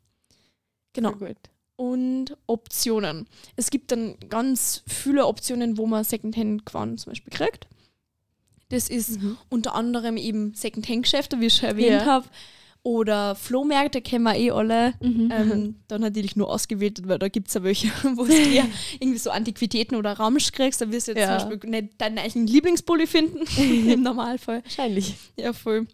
Genau. 1.01 1.13
Gut. 1.13 1.37
Und 1.75 2.35
Optionen. 2.47 3.25
Es 3.55 3.69
gibt 3.69 3.91
dann 3.91 4.15
ganz 4.29 4.83
viele 4.87 5.25
Optionen, 5.27 5.77
wo 5.77 5.85
man 5.87 6.03
Secondhand-Gewand 6.03 6.99
zum 6.99 7.11
Beispiel 7.11 7.31
kriegt. 7.31 7.67
Das 8.69 8.89
ist 8.89 9.21
Mhm. 9.21 9.37
unter 9.49 9.73
anderem 9.75 10.17
eben 10.17 10.53
Secondhand-Geschäfte, 10.53 11.39
wie 11.39 11.45
ich 11.47 11.55
schon 11.55 11.69
erwähnt 11.69 12.01
Ja. 12.01 12.05
habe. 12.05 12.27
Oder 12.81 13.35
Flohmärkte 13.35 14.01
kennen 14.01 14.23
wir 14.23 14.35
eh 14.35 14.51
alle. 14.51 14.93
Mhm. 15.01 15.31
Ähm, 15.35 15.75
dann 15.89 15.99
natürlich 16.01 16.35
nur 16.37 16.49
ausgewählt, 16.49 17.07
weil 17.07 17.19
da 17.19 17.27
gibt 17.27 17.49
es 17.49 17.53
ja 17.53 17.63
welche, 17.63 17.87
wo 18.17 18.23
du 18.25 18.31
eher 18.33 18.65
irgendwie 18.99 19.17
so 19.17 19.31
Antiquitäten 19.31 19.95
oder 19.95 20.13
Ramsch 20.13 20.51
kriegst. 20.53 20.79
Da 20.81 20.89
wirst 20.91 21.07
du 21.07 21.11
jetzt 21.11 21.19
Ja. 21.21 21.39
zum 21.39 21.49
Beispiel 21.49 21.69
nicht 21.69 21.99
deinen 21.99 22.19
eigenen 22.19 22.47
Lieblingspulli 22.47 23.05
finden, 23.07 23.39
im 23.89 24.01
Normalfall. 24.03 24.63
Wahrscheinlich. 24.63 25.15
Ja, 25.37 25.51
voll. 25.53 25.87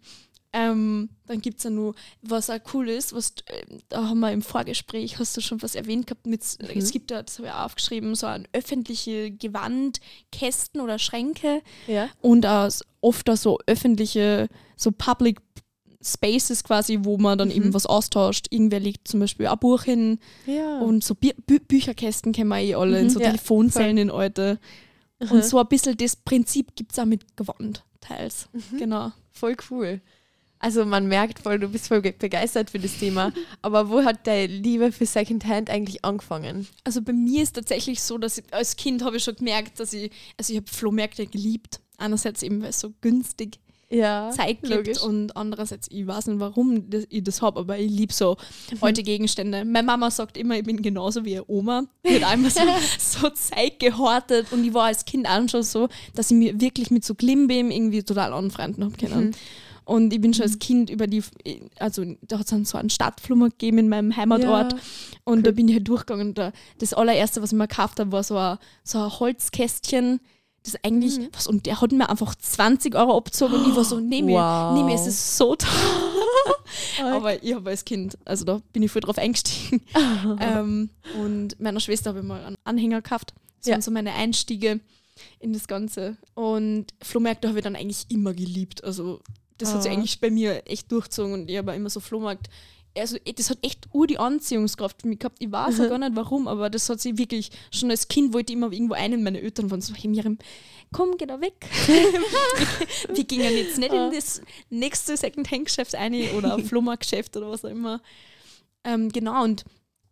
Ähm, 0.58 1.10
dann 1.26 1.42
gibt 1.42 1.58
es 1.58 1.64
ja 1.64 1.70
nur, 1.70 1.94
was 2.22 2.48
auch 2.48 2.58
cool 2.72 2.88
ist, 2.88 3.12
was, 3.14 3.34
ähm, 3.48 3.78
da 3.90 4.08
haben 4.08 4.20
wir 4.20 4.32
im 4.32 4.40
Vorgespräch, 4.40 5.18
hast 5.18 5.36
du 5.36 5.42
schon 5.42 5.60
was 5.60 5.74
erwähnt 5.74 6.06
gehabt, 6.06 6.26
mit, 6.26 6.40
Mhm. 6.62 6.78
es 6.78 6.90
gibt 6.92 7.10
ja, 7.10 7.22
das 7.22 7.36
habe 7.38 7.48
ich 7.48 7.52
auch 7.54 7.64
aufgeschrieben, 7.66 8.14
so 8.14 8.26
ein 8.26 8.48
öffentliche 8.54 9.32
Gewandkästen 9.32 10.80
oder 10.80 10.98
Schränke 10.98 11.62
Ja. 11.86 12.08
und 12.22 12.46
auch 12.46 12.70
oft 13.00 13.28
auch 13.28 13.36
so 13.36 13.58
öffentliche, 13.66 14.48
so 14.76 14.90
Public 14.92 15.40
Spaces 16.02 16.62
quasi, 16.64 17.00
wo 17.02 17.18
man 17.18 17.36
dann 17.36 17.48
Mhm. 17.48 17.54
eben 17.54 17.74
was 17.74 17.84
austauscht. 17.86 18.46
Irgendwer 18.50 18.80
legt 18.80 19.08
zum 19.08 19.20
Beispiel 19.20 19.48
ein 19.48 19.58
Buch 19.58 19.82
hin 19.82 20.18
Ja. 20.46 20.78
und 20.78 21.02
so 21.02 21.14
Bü 21.14 21.32
Bü 21.46 21.58
Bücherkästen 21.58 22.32
kennen 22.32 22.48
wir 22.50 22.58
eh 22.60 22.74
alle, 22.74 22.98
in 23.00 23.06
Mhm, 23.06 23.10
so 23.10 23.20
ja, 23.20 23.26
Telefonzellen 23.26 23.98
in 23.98 24.10
alte. 24.10 24.58
Und 25.30 25.44
so 25.44 25.58
ein 25.58 25.66
bisschen 25.66 25.96
das 25.96 26.14
Prinzip 26.14 26.76
gibt 26.76 26.92
es 26.92 26.98
auch 26.98 27.06
mit 27.06 27.36
Gewand 27.36 27.82
teils. 28.00 28.48
Mhm. 28.52 28.78
Genau. 28.78 29.12
voll 29.32 29.56
cool. 29.70 30.00
Also 30.58 30.84
man 30.86 31.06
merkt 31.06 31.38
voll, 31.40 31.58
du 31.58 31.68
bist 31.68 31.88
voll 31.88 32.00
ge- 32.02 32.14
begeistert 32.18 32.70
für 32.70 32.78
das 32.78 32.98
Thema. 32.98 33.32
Aber 33.62 33.90
wo 33.90 34.02
hat 34.04 34.26
deine 34.26 34.46
Liebe 34.46 34.90
für 34.90 35.04
Secondhand 35.06 35.68
eigentlich 35.70 36.04
angefangen? 36.04 36.66
Also 36.84 37.02
bei 37.02 37.12
mir 37.12 37.42
ist 37.42 37.54
tatsächlich 37.54 38.02
so, 38.02 38.16
dass 38.18 38.38
ich, 38.38 38.44
als 38.52 38.76
Kind 38.76 39.02
habe 39.04 39.18
ich 39.18 39.24
schon 39.24 39.36
gemerkt, 39.36 39.78
dass 39.80 39.92
ich, 39.92 40.10
also 40.38 40.52
ich 40.52 40.58
habe 40.58 40.70
Flohmärkte 40.70 41.26
geliebt. 41.26 41.80
Einerseits 41.98 42.42
eben, 42.42 42.62
weil 42.62 42.70
es 42.70 42.80
so 42.80 42.92
günstig 43.00 43.58
Ja, 43.88 44.30
Zeit 44.30 44.60
gibt 44.62 44.68
logisch. 44.74 45.00
und 45.02 45.34
andererseits, 45.36 45.88
ich 45.90 46.06
weiß 46.06 46.26
nicht, 46.26 46.40
warum 46.40 46.84
ich 47.10 47.22
das 47.22 47.40
habe, 47.42 47.60
aber 47.60 47.78
ich 47.78 47.90
liebe 47.90 48.12
so 48.12 48.36
alte 48.80 49.02
Gegenstände. 49.02 49.64
Meine 49.64 49.86
Mama 49.86 50.10
sagt 50.10 50.36
immer, 50.36 50.56
ich 50.56 50.64
bin 50.64 50.82
genauso 50.82 51.24
wie 51.24 51.34
ihre 51.34 51.50
Oma. 51.50 51.84
Hat 52.06 52.22
einmal 52.24 52.50
so, 52.50 52.60
so 53.20 53.30
Zeit 53.30 53.78
gehortet 53.78 54.46
und 54.52 54.64
ich 54.64 54.74
war 54.74 54.84
als 54.86 55.04
Kind 55.04 55.26
auch 55.28 55.48
schon 55.48 55.62
so, 55.62 55.88
dass 56.14 56.30
ich 56.30 56.36
mir 56.36 56.60
wirklich 56.60 56.90
mit 56.90 57.04
so 57.04 57.14
Klimbim 57.14 57.70
irgendwie 57.70 58.02
total 58.02 58.32
anfreunden 58.32 58.84
habe 58.84 58.96
können. 58.96 59.34
Und 59.86 60.12
ich 60.12 60.20
bin 60.20 60.34
schon 60.34 60.42
als 60.42 60.58
Kind 60.58 60.90
über 60.90 61.06
die, 61.06 61.22
also 61.78 62.04
da 62.22 62.38
hat 62.38 62.44
es 62.44 62.50
dann 62.50 62.64
so 62.66 62.76
einen 62.76 62.90
Stadtflohmarkt 62.90 63.58
gegeben 63.58 63.78
in 63.78 63.88
meinem 63.88 64.14
Heimatort. 64.16 64.72
Ja. 64.74 64.78
Und 65.24 65.46
da 65.46 65.52
bin 65.52 65.68
ich 65.68 65.76
halt 65.76 65.88
durchgegangen. 65.88 66.28
Und 66.28 66.38
da, 66.38 66.52
das 66.78 66.92
allererste, 66.92 67.40
was 67.40 67.52
ich 67.52 67.56
mir 67.58 67.68
gekauft 67.68 67.98
habe, 68.00 68.12
war 68.12 68.22
so 68.24 68.36
ein, 68.36 68.58
so 68.84 68.98
ein 68.98 69.10
Holzkästchen. 69.18 70.20
Das 70.64 70.74
eigentlich, 70.84 71.18
Mhm. 71.18 71.28
was, 71.32 71.46
und 71.46 71.64
der 71.66 71.80
hat 71.80 71.92
mir 71.92 72.10
einfach 72.10 72.34
20 72.34 72.96
Euro 72.96 73.16
abgezogen 73.16 73.54
und 73.54 73.70
ich 73.70 73.76
war 73.76 73.84
so, 73.84 74.00
nee, 74.00 74.22
Wow. 74.24 74.74
nee, 74.74 74.82
mir 74.82 74.96
ist 74.96 75.06
es 75.06 75.38
so 75.38 75.54
toll. 75.56 75.70
Aber 77.02 77.42
ich 77.42 77.54
habe 77.54 77.70
als 77.70 77.84
Kind, 77.84 78.18
also 78.24 78.44
da 78.44 78.60
bin 78.72 78.82
ich 78.82 78.90
voll 78.90 79.02
drauf 79.02 79.18
eingestiegen. 79.18 79.80
ähm, 80.40 80.90
und 81.22 81.60
meiner 81.60 81.78
Schwester 81.80 82.10
habe 82.10 82.20
ich 82.20 82.24
mal 82.24 82.44
einen 82.44 82.56
Anhänger 82.64 83.02
gekauft 83.02 83.34
Das 83.60 83.66
Ja. 83.68 83.72
waren 83.74 83.82
so 83.82 83.90
meine 83.92 84.12
Einstiege 84.14 84.80
in 85.38 85.52
das 85.52 85.68
Ganze. 85.68 86.16
Und 86.34 86.86
Flohmärkte 87.02 87.48
habe 87.48 87.58
ich 87.58 87.64
dann 87.64 87.76
eigentlich 87.76 88.06
immer 88.10 88.34
geliebt. 88.34 88.82
Also 88.84 89.20
das 89.58 89.72
hat 89.74 89.82
sich 89.82 89.90
Ah. 89.90 89.94
eigentlich 89.94 90.20
bei 90.20 90.30
mir 90.30 90.62
echt 90.66 90.90
durchgezogen 90.92 91.32
und 91.32 91.50
ich 91.50 91.56
habe 91.56 91.74
immer 91.74 91.90
so 91.90 92.00
Flohmarkt. 92.00 92.48
Also 92.96 93.18
eh, 93.26 93.32
das 93.34 93.50
hat 93.50 93.58
echt 93.62 93.86
ur 93.92 94.06
die 94.06 94.18
Anziehungskraft 94.18 95.02
für 95.02 95.08
mich 95.08 95.18
gehabt. 95.18 95.36
Ich 95.40 95.52
weiß 95.52 95.76
Mhm. 95.78 95.84
auch 95.84 95.88
gar 95.90 95.98
nicht 95.98 96.16
warum, 96.16 96.48
aber 96.48 96.70
das 96.70 96.88
hat 96.88 96.98
sich 97.00 97.18
wirklich, 97.18 97.50
schon 97.70 97.90
als 97.90 98.08
Kind 98.08 98.32
wollte 98.32 98.52
ich 98.52 98.56
immer 98.56 98.72
irgendwo 98.72 98.94
einen 98.94 99.22
meiner 99.22 99.38
Eltern 99.40 99.68
von 99.68 99.82
so, 99.82 99.92
hey 99.94 100.08
Miriam, 100.08 100.38
komm, 100.92 101.16
geh 101.18 101.26
da 101.26 101.38
weg. 101.40 101.54
wir, 103.14 103.24
gingen 103.24 103.54
jetzt 103.54 103.78
nicht 103.78 103.92
Ah. 103.92 104.06
in 104.06 104.12
das 104.14 104.40
nächste 104.70 105.16
Secondhand-Geschäft 105.16 105.94
ein 105.94 106.14
oder 106.36 106.58
Flohmarktgeschäft 106.64 107.36
oder 107.36 107.50
was 107.50 107.64
auch 107.64 107.70
immer. 107.70 108.00
Ähm, 108.84 109.10
genau, 109.10 109.42
und 109.44 109.64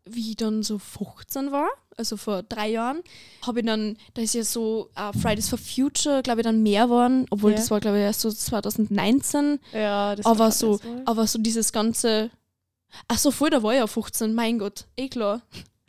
wie 0.06 0.30
ich 0.32 0.36
dann 0.36 0.62
so 0.62 0.78
15 0.78 1.50
war, 1.52 1.68
also 1.96 2.16
vor 2.16 2.42
drei 2.42 2.70
Jahren, 2.70 3.02
habe 3.46 3.60
ich 3.60 3.66
dann, 3.66 3.96
da 4.14 4.22
ist 4.22 4.34
ja 4.34 4.42
so 4.44 4.90
äh, 4.96 5.12
Fridays 5.18 5.48
for 5.48 5.58
Future, 5.58 6.22
glaube 6.22 6.40
ich, 6.40 6.44
dann 6.44 6.62
mehr 6.62 6.84
geworden, 6.84 7.26
obwohl 7.30 7.52
Ja. 7.52 7.56
das 7.58 7.70
war, 7.70 7.80
glaube 7.80 7.98
ich, 7.98 8.02
erst 8.04 8.20
so 8.20 8.30
2019. 8.30 9.58
Ja, 9.72 10.14
das 10.16 10.26
Aber 10.26 10.38
war 10.40 10.50
so, 10.52 10.80
aber 11.04 11.26
so 11.26 11.38
dieses 11.38 11.72
ganze. 11.72 12.30
Ach 13.08 13.18
so, 13.18 13.30
voll, 13.30 13.50
da 13.50 13.62
war 13.62 13.72
ich 13.72 13.78
ja 13.78 13.86
15, 13.86 14.34
mein 14.34 14.58
Gott, 14.58 14.86
eh 14.96 15.08
klar. 15.08 15.42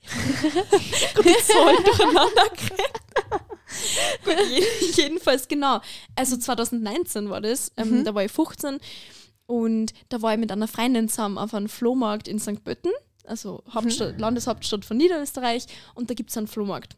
Gut, 1.15 1.25
jetzt 1.25 1.51
voll 1.51 1.75
durcheinander. 1.83 2.43
Gut, 4.23 4.35
je- 4.51 4.91
jedenfalls, 5.03 5.47
genau. 5.47 5.81
Also 6.15 6.37
2019 6.37 7.29
war 7.29 7.41
das, 7.41 7.71
ähm, 7.77 7.99
Mhm. 7.99 8.03
da 8.05 8.15
war 8.15 8.23
ich 8.23 8.31
15 8.31 8.77
und 9.47 9.93
da 10.09 10.21
war 10.21 10.33
ich 10.33 10.39
mit 10.39 10.51
einer 10.51 10.67
Freundin 10.67 11.09
zusammen 11.09 11.37
auf 11.37 11.53
einem 11.53 11.69
Flohmarkt 11.69 12.27
in 12.27 12.39
St. 12.39 12.63
Pötten, 12.63 12.91
also 13.27 13.61
Mhm. 13.65 13.73
Hauptstadt, 13.73 14.19
Landeshauptstadt 14.19 14.85
von 14.85 14.97
Niederösterreich 14.97 15.65
und 15.93 16.09
da 16.09 16.13
gibt 16.13 16.29
es 16.31 16.37
einen 16.37 16.47
Flohmarkt. 16.47 16.95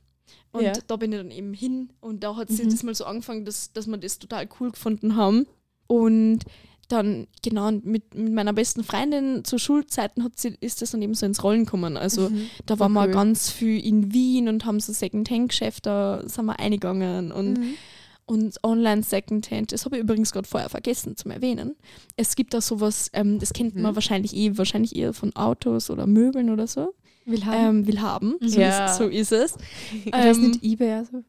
Und 0.52 0.64
Ja. 0.64 0.74
da 0.88 0.96
bin 0.96 1.12
ich 1.12 1.18
dann 1.20 1.32
eben 1.32 1.54
hin 1.54 1.90
und 2.00 2.24
da 2.24 2.36
hat 2.36 2.50
sie 2.50 2.64
Mhm. 2.64 2.70
das 2.72 2.84
mal 2.84 2.96
so 2.96 3.06
angefangen, 3.06 3.46
dass, 3.46 3.72
dass 3.74 3.88
wir 3.88 3.98
das 3.98 4.20
total 4.20 4.48
cool 4.60 4.72
gefunden 4.72 5.16
haben. 5.16 5.46
Und 5.88 6.40
dann, 6.90 7.28
genau, 7.44 7.70
mit, 7.72 8.16
mit 8.16 8.32
meiner 8.32 8.54
besten 8.54 8.82
Freundin 8.84 9.44
zu 9.44 9.58
Schulzeiten 9.58 10.24
hat 10.24 10.40
sie, 10.40 10.56
ist 10.62 10.82
das 10.82 10.92
dann 10.92 11.02
eben 11.02 11.14
so 11.16 11.26
ins 11.26 11.44
Rollen 11.44 11.66
gekommen. 11.66 11.98
Also 11.98 12.30
Mhm. 12.30 12.50
da 12.66 12.80
waren 12.80 12.94
wir 12.94 13.08
cool. 13.08 13.12
ganz 13.12 13.50
viel 13.52 13.86
in 13.86 14.14
Wien 14.14 14.48
und 14.48 14.64
haben 14.66 14.80
so 14.80 14.94
Second-Hand-Geschäfte, 14.94 15.82
da 15.90 16.24
sind 16.30 16.46
wir 16.46 16.60
eingegangen 16.60 17.32
und, 17.34 17.58
Mhm. 17.60 17.74
Und 18.28 18.64
online 18.64 19.02
Second-Hand. 19.02 19.72
Das 19.72 19.86
habe 19.86 19.98
ich 19.98 20.04
übrigens 20.04 20.32
gerade 20.32 20.48
vorher 20.48 20.70
vergessen 20.70 21.16
zum 21.18 21.32
Erwähnen. 21.32 21.76
Es 22.16 22.36
gibt 22.36 22.54
da 22.54 22.62
sowas, 22.62 23.10
ähm, 23.14 23.40
das 23.40 23.54
kennt 23.54 23.74
man 23.76 23.92
Mhm. 23.92 23.96
wahrscheinlich 23.96 24.36
eh, 24.36 24.56
wahrscheinlich 24.58 24.96
eher 24.96 25.14
von 25.14 25.36
Autos 25.36 25.90
oder 25.90 26.06
Möbeln 26.06 26.50
oder 26.52 26.68
so. 26.68 26.94
Will 27.26 27.44
haben. 27.46 27.80
Ähm, 27.80 27.88
will 27.88 28.00
haben. 28.02 28.36
So, 28.42 28.60
Ja. 28.60 28.86
ist, 28.92 28.98
so 28.98 29.06
ist 29.08 29.32
es. 29.32 29.54
das 30.12 30.38
ist 30.38 30.38
ähm, 30.38 30.52
nicht 30.52 30.64
eBay, 30.64 30.92
also. 30.94 31.24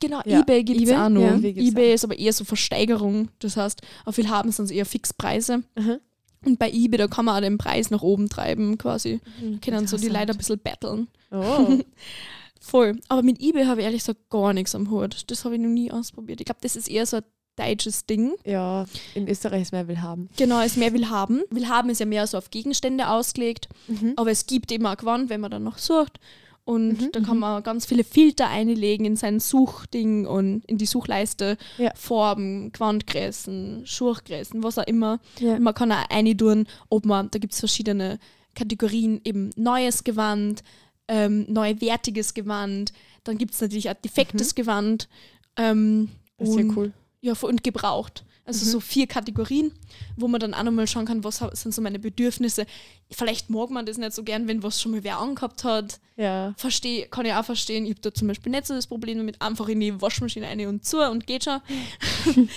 Genau, 0.00 0.20
Ja. 0.26 0.40
eBay 0.40 0.64
gibt 0.64 0.80
es 0.82 0.88
eBay, 0.88 0.96
auch 1.00 1.08
noch. 1.08 1.20
ja. 1.22 1.36
eBay 1.36 1.68
eBay 1.68 1.94
ist 1.94 2.04
aber 2.04 2.18
eher 2.18 2.32
so 2.32 2.44
Versteigerung. 2.44 3.28
Das 3.38 3.56
heißt, 3.56 3.80
auf 4.04 4.16
viel 4.16 4.28
haben 4.28 4.50
sind 4.50 4.64
es 4.66 4.70
eher 4.72 4.84
Fixpreise. 4.86 5.62
Aha. 5.76 5.98
Und 6.44 6.58
bei 6.58 6.70
eBay, 6.70 6.98
da 6.98 7.06
kann 7.08 7.24
man 7.24 7.36
auch 7.36 7.40
den 7.40 7.58
Preis 7.58 7.90
nach 7.90 8.02
oben 8.02 8.28
treiben 8.28 8.76
quasi. 8.78 9.20
Da 9.40 9.58
können 9.58 9.86
so 9.86 9.96
die. 9.96 10.08
Leute 10.08 10.32
ein 10.32 10.36
bisschen 10.38 10.58
battlen. 10.58 11.08
Oh. 11.30 11.78
Voll. 12.60 12.98
Aber 13.08 13.22
mit 13.22 13.40
eBay 13.40 13.64
habe 13.66 13.80
ich 13.80 13.84
ehrlich 13.84 14.02
gesagt 14.02 14.28
gar 14.30 14.52
nichts 14.52 14.74
am 14.74 14.90
Hut. 14.90 15.24
Das 15.30 15.44
habe 15.44 15.54
ich 15.54 15.60
noch 15.60 15.68
nie 15.68 15.90
ausprobiert. 15.90 16.40
Ich 16.40 16.46
glaube, 16.46 16.60
das 16.62 16.76
ist 16.76 16.88
eher 16.88 17.06
so 17.06 17.18
ein 17.18 17.22
deutsches 17.56 18.06
Ding. 18.06 18.34
ja, 18.44 18.84
in 19.14 19.28
Österreich 19.28 19.62
ist 19.62 19.72
mehr 19.72 19.88
will 19.88 20.00
haben. 20.00 20.28
Genau, 20.36 20.60
ist 20.60 20.76
mehr 20.76 20.92
will 20.92 21.08
haben. 21.08 21.42
Will 21.50 21.68
haben 21.68 21.90
ist 21.90 21.98
ja 22.00 22.06
mehr 22.06 22.26
so 22.26 22.38
auf 22.38 22.50
Gegenstände 22.50 23.08
ausgelegt. 23.08 23.68
Mhm. 23.88 24.12
Aber 24.16 24.30
es 24.30 24.46
gibt 24.46 24.70
eben 24.72 24.86
auch 24.86 24.96
Gewand, 24.96 25.28
wenn 25.30 25.40
man 25.40 25.50
dann 25.50 25.64
noch 25.64 25.78
sucht. 25.78 26.20
Und 26.64 27.00
Mhm, 27.00 27.12
da 27.12 27.20
kann 27.20 27.38
man 27.38 27.62
ganz 27.62 27.86
viele 27.86 28.04
Filter 28.04 28.48
einlegen 28.48 29.06
in 29.06 29.16
sein 29.16 29.40
Suchding 29.40 30.26
und 30.26 30.62
in 30.66 30.76
die 30.76 30.84
Suchleiste. 30.84 31.56
Ja. 31.78 31.92
Farben, 31.94 32.72
Gewandgrößen, 32.72 33.86
Schurchgrößen, 33.86 34.62
was 34.62 34.76
auch 34.76 34.86
immer. 34.86 35.18
Ja. 35.40 35.58
Man 35.58 35.72
kann 35.72 35.90
auch 35.90 36.10
eintun, 36.10 36.66
ob 36.90 37.06
man, 37.06 37.30
da 37.30 37.38
gibt 37.38 37.54
es 37.54 37.60
verschiedene 37.60 38.18
Kategorien, 38.54 39.20
eben 39.24 39.48
neues 39.56 40.04
Gewand, 40.04 40.62
ähm, 41.08 41.46
neuwertiges 41.48 42.34
Gewand, 42.34 42.92
dann 43.24 43.38
gibt 43.38 43.54
es 43.54 43.60
natürlich 43.60 43.88
auch 43.90 43.94
defektes 43.94 44.54
Gewand. 44.54 45.08
Ähm, 45.56 46.00
Mhm. 46.00 46.08
Das 46.38 46.48
ist 46.50 46.54
ja 46.56 46.60
und- 46.62 46.76
cool. 46.76 46.92
ja, 47.20 47.32
und 47.40 47.64
gebraucht. 47.64 48.24
Also 48.44 48.64
Mhm. 48.64 48.70
so 48.70 48.80
vier 48.80 49.06
Kategorien, 49.06 49.72
wo 50.16 50.26
man 50.26 50.40
dann 50.40 50.54
auch 50.54 50.62
nochmal 50.62 50.86
schauen 50.86 51.04
kann, 51.04 51.22
was 51.22 51.38
sind 51.52 51.74
so 51.74 51.82
meine 51.82 51.98
Bedürfnisse. 51.98 52.64
Vielleicht 53.10 53.50
mag 53.50 53.68
man 53.70 53.84
das 53.84 53.98
nicht 53.98 54.14
so 54.14 54.22
gern, 54.22 54.48
wenn 54.48 54.62
was 54.62 54.80
schon 54.80 54.92
mal 54.92 55.04
wer 55.04 55.18
angehabt 55.18 55.64
hat. 55.64 56.00
Ja. 56.16 56.54
Versteh, 56.56 57.06
kann 57.10 57.26
ich 57.26 57.34
auch 57.34 57.44
verstehen. 57.44 57.84
Ich 57.84 57.90
habe 57.90 58.00
da 58.00 58.14
zum 58.14 58.26
Beispiel 58.28 58.50
nicht 58.50 58.66
so 58.66 58.72
das 58.74 58.86
Problem 58.86 59.18
damit, 59.18 59.42
einfach 59.42 59.68
in 59.68 59.80
die 59.80 60.00
Waschmaschine 60.00 60.46
rein 60.46 60.66
und 60.66 60.84
zu 60.86 60.98
und 61.10 61.26
geht 61.26 61.44
schon. 61.44 61.60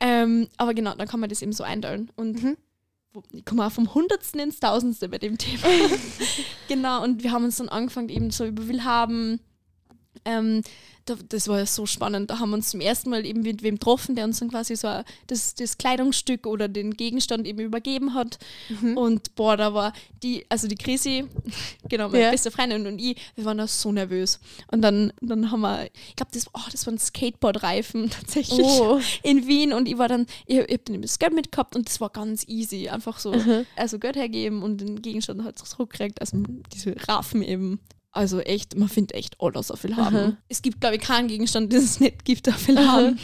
ähm, 0.00 0.48
aber 0.56 0.74
genau, 0.74 0.94
dann 0.94 1.08
kann 1.08 1.20
man 1.20 1.28
das 1.28 1.42
eben 1.42 1.52
so 1.52 1.64
einteilen. 1.64 2.10
Und 2.16 2.42
Mhm. 2.42 2.56
Ich 3.32 3.44
komme 3.44 3.66
auch 3.66 3.72
vom 3.72 3.94
Hundertsten 3.94 4.40
ins 4.40 4.60
Tausendste 4.60 5.08
bei 5.08 5.18
dem 5.18 5.38
Thema. 5.38 5.66
genau, 6.68 7.02
und 7.02 7.22
wir 7.22 7.32
haben 7.32 7.44
uns 7.44 7.56
dann 7.56 7.68
angefangen, 7.68 8.08
eben 8.08 8.30
so 8.30 8.44
über 8.44 8.66
Willhaben. 8.68 9.40
Ähm, 10.24 10.62
da, 11.06 11.16
das 11.28 11.48
war 11.48 11.58
ja 11.58 11.66
so 11.66 11.84
spannend. 11.84 12.30
Da 12.30 12.38
haben 12.38 12.48
wir 12.50 12.54
uns 12.56 12.70
zum 12.70 12.80
ersten 12.80 13.10
Mal 13.10 13.26
eben 13.26 13.42
mit 13.42 13.62
wem 13.62 13.74
getroffen, 13.74 14.14
der 14.16 14.24
uns 14.24 14.38
dann 14.38 14.48
quasi 14.50 14.74
so 14.74 14.88
das, 15.26 15.54
das 15.54 15.76
Kleidungsstück 15.76 16.46
oder 16.46 16.66
den 16.66 16.92
Gegenstand 16.96 17.46
eben 17.46 17.58
übergeben 17.60 18.14
hat. 18.14 18.38
Mhm. 18.80 18.96
Und 18.96 19.34
boah, 19.34 19.58
da 19.58 19.74
war 19.74 19.92
die, 20.22 20.46
also 20.48 20.66
die 20.66 20.76
Chrissy, 20.76 21.26
genau, 21.90 22.08
meine 22.08 22.24
Ja. 22.24 22.30
beste 22.30 22.50
Freundin 22.50 22.86
und 22.86 22.98
ich, 22.98 23.18
wir 23.36 23.44
waren 23.44 23.58
da 23.58 23.66
so 23.66 23.92
nervös. 23.92 24.40
Und 24.68 24.80
dann, 24.80 25.12
dann 25.20 25.50
haben 25.50 25.60
wir, 25.60 25.90
ich 26.08 26.16
glaube, 26.16 26.32
das, 26.32 26.46
oh, 26.54 26.60
das 26.72 26.86
waren 26.86 26.96
Skateboardreifen 26.98 28.08
tatsächlich 28.10 28.60
Oh. 28.66 28.98
in 29.22 29.46
Wien 29.46 29.74
und 29.74 29.86
ich 29.88 29.98
war 29.98 30.08
dann, 30.08 30.24
ich, 30.46 30.56
ich 30.56 30.62
habe 30.62 30.78
dann 30.86 30.94
eben 30.94 31.02
das 31.02 31.18
Geld 31.18 31.34
mitgehabt 31.34 31.76
und 31.76 31.86
das 31.86 32.00
war 32.00 32.08
ganz 32.08 32.48
easy. 32.48 32.88
Einfach 32.88 33.18
so, 33.18 33.32
Mhm. 33.34 33.66
also 33.76 33.98
Geld 33.98 34.16
hergeben 34.16 34.62
und 34.62 34.78
den 34.80 35.02
Gegenstand 35.02 35.44
halt 35.44 35.58
zurückkriegt, 35.58 36.20
also 36.22 36.38
diese 36.72 36.94
Raffen 37.08 37.42
eben. 37.42 37.78
Also 38.14 38.38
echt, 38.40 38.76
man 38.76 38.88
findet 38.88 39.12
echt 39.16 39.40
alles 39.40 39.70
auf 39.72 39.80
viel 39.80 39.96
haben. 39.96 40.16
Mhm. 40.16 40.36
Es 40.48 40.62
gibt, 40.62 40.80
glaube 40.80 40.96
ich, 40.96 41.02
keinen 41.02 41.26
Gegenstand, 41.28 41.72
den 41.72 41.80
es 41.82 41.98
nicht 42.00 42.24
gibt 42.24 42.48
auf 42.48 42.56
viel 42.56 42.74
Mhm. 42.76 42.88
haben. 42.88 43.18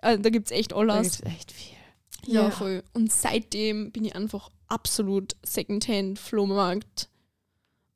Also, 0.00 0.22
da 0.22 0.30
gibt 0.30 0.46
es 0.46 0.52
echt 0.56 0.72
Da 0.72 0.76
alles. 0.76 1.18
gibt's 1.18 1.22
echt 1.32 1.52
viel. 1.52 1.76
Ja, 2.32 2.42
Ja. 2.44 2.50
voll. 2.52 2.84
Und 2.92 3.12
seitdem 3.12 3.90
bin 3.90 4.04
ich 4.04 4.14
einfach 4.14 4.50
absolut 4.68 5.34
Secondhand, 5.44 6.18
Flohmarkt 6.20 7.08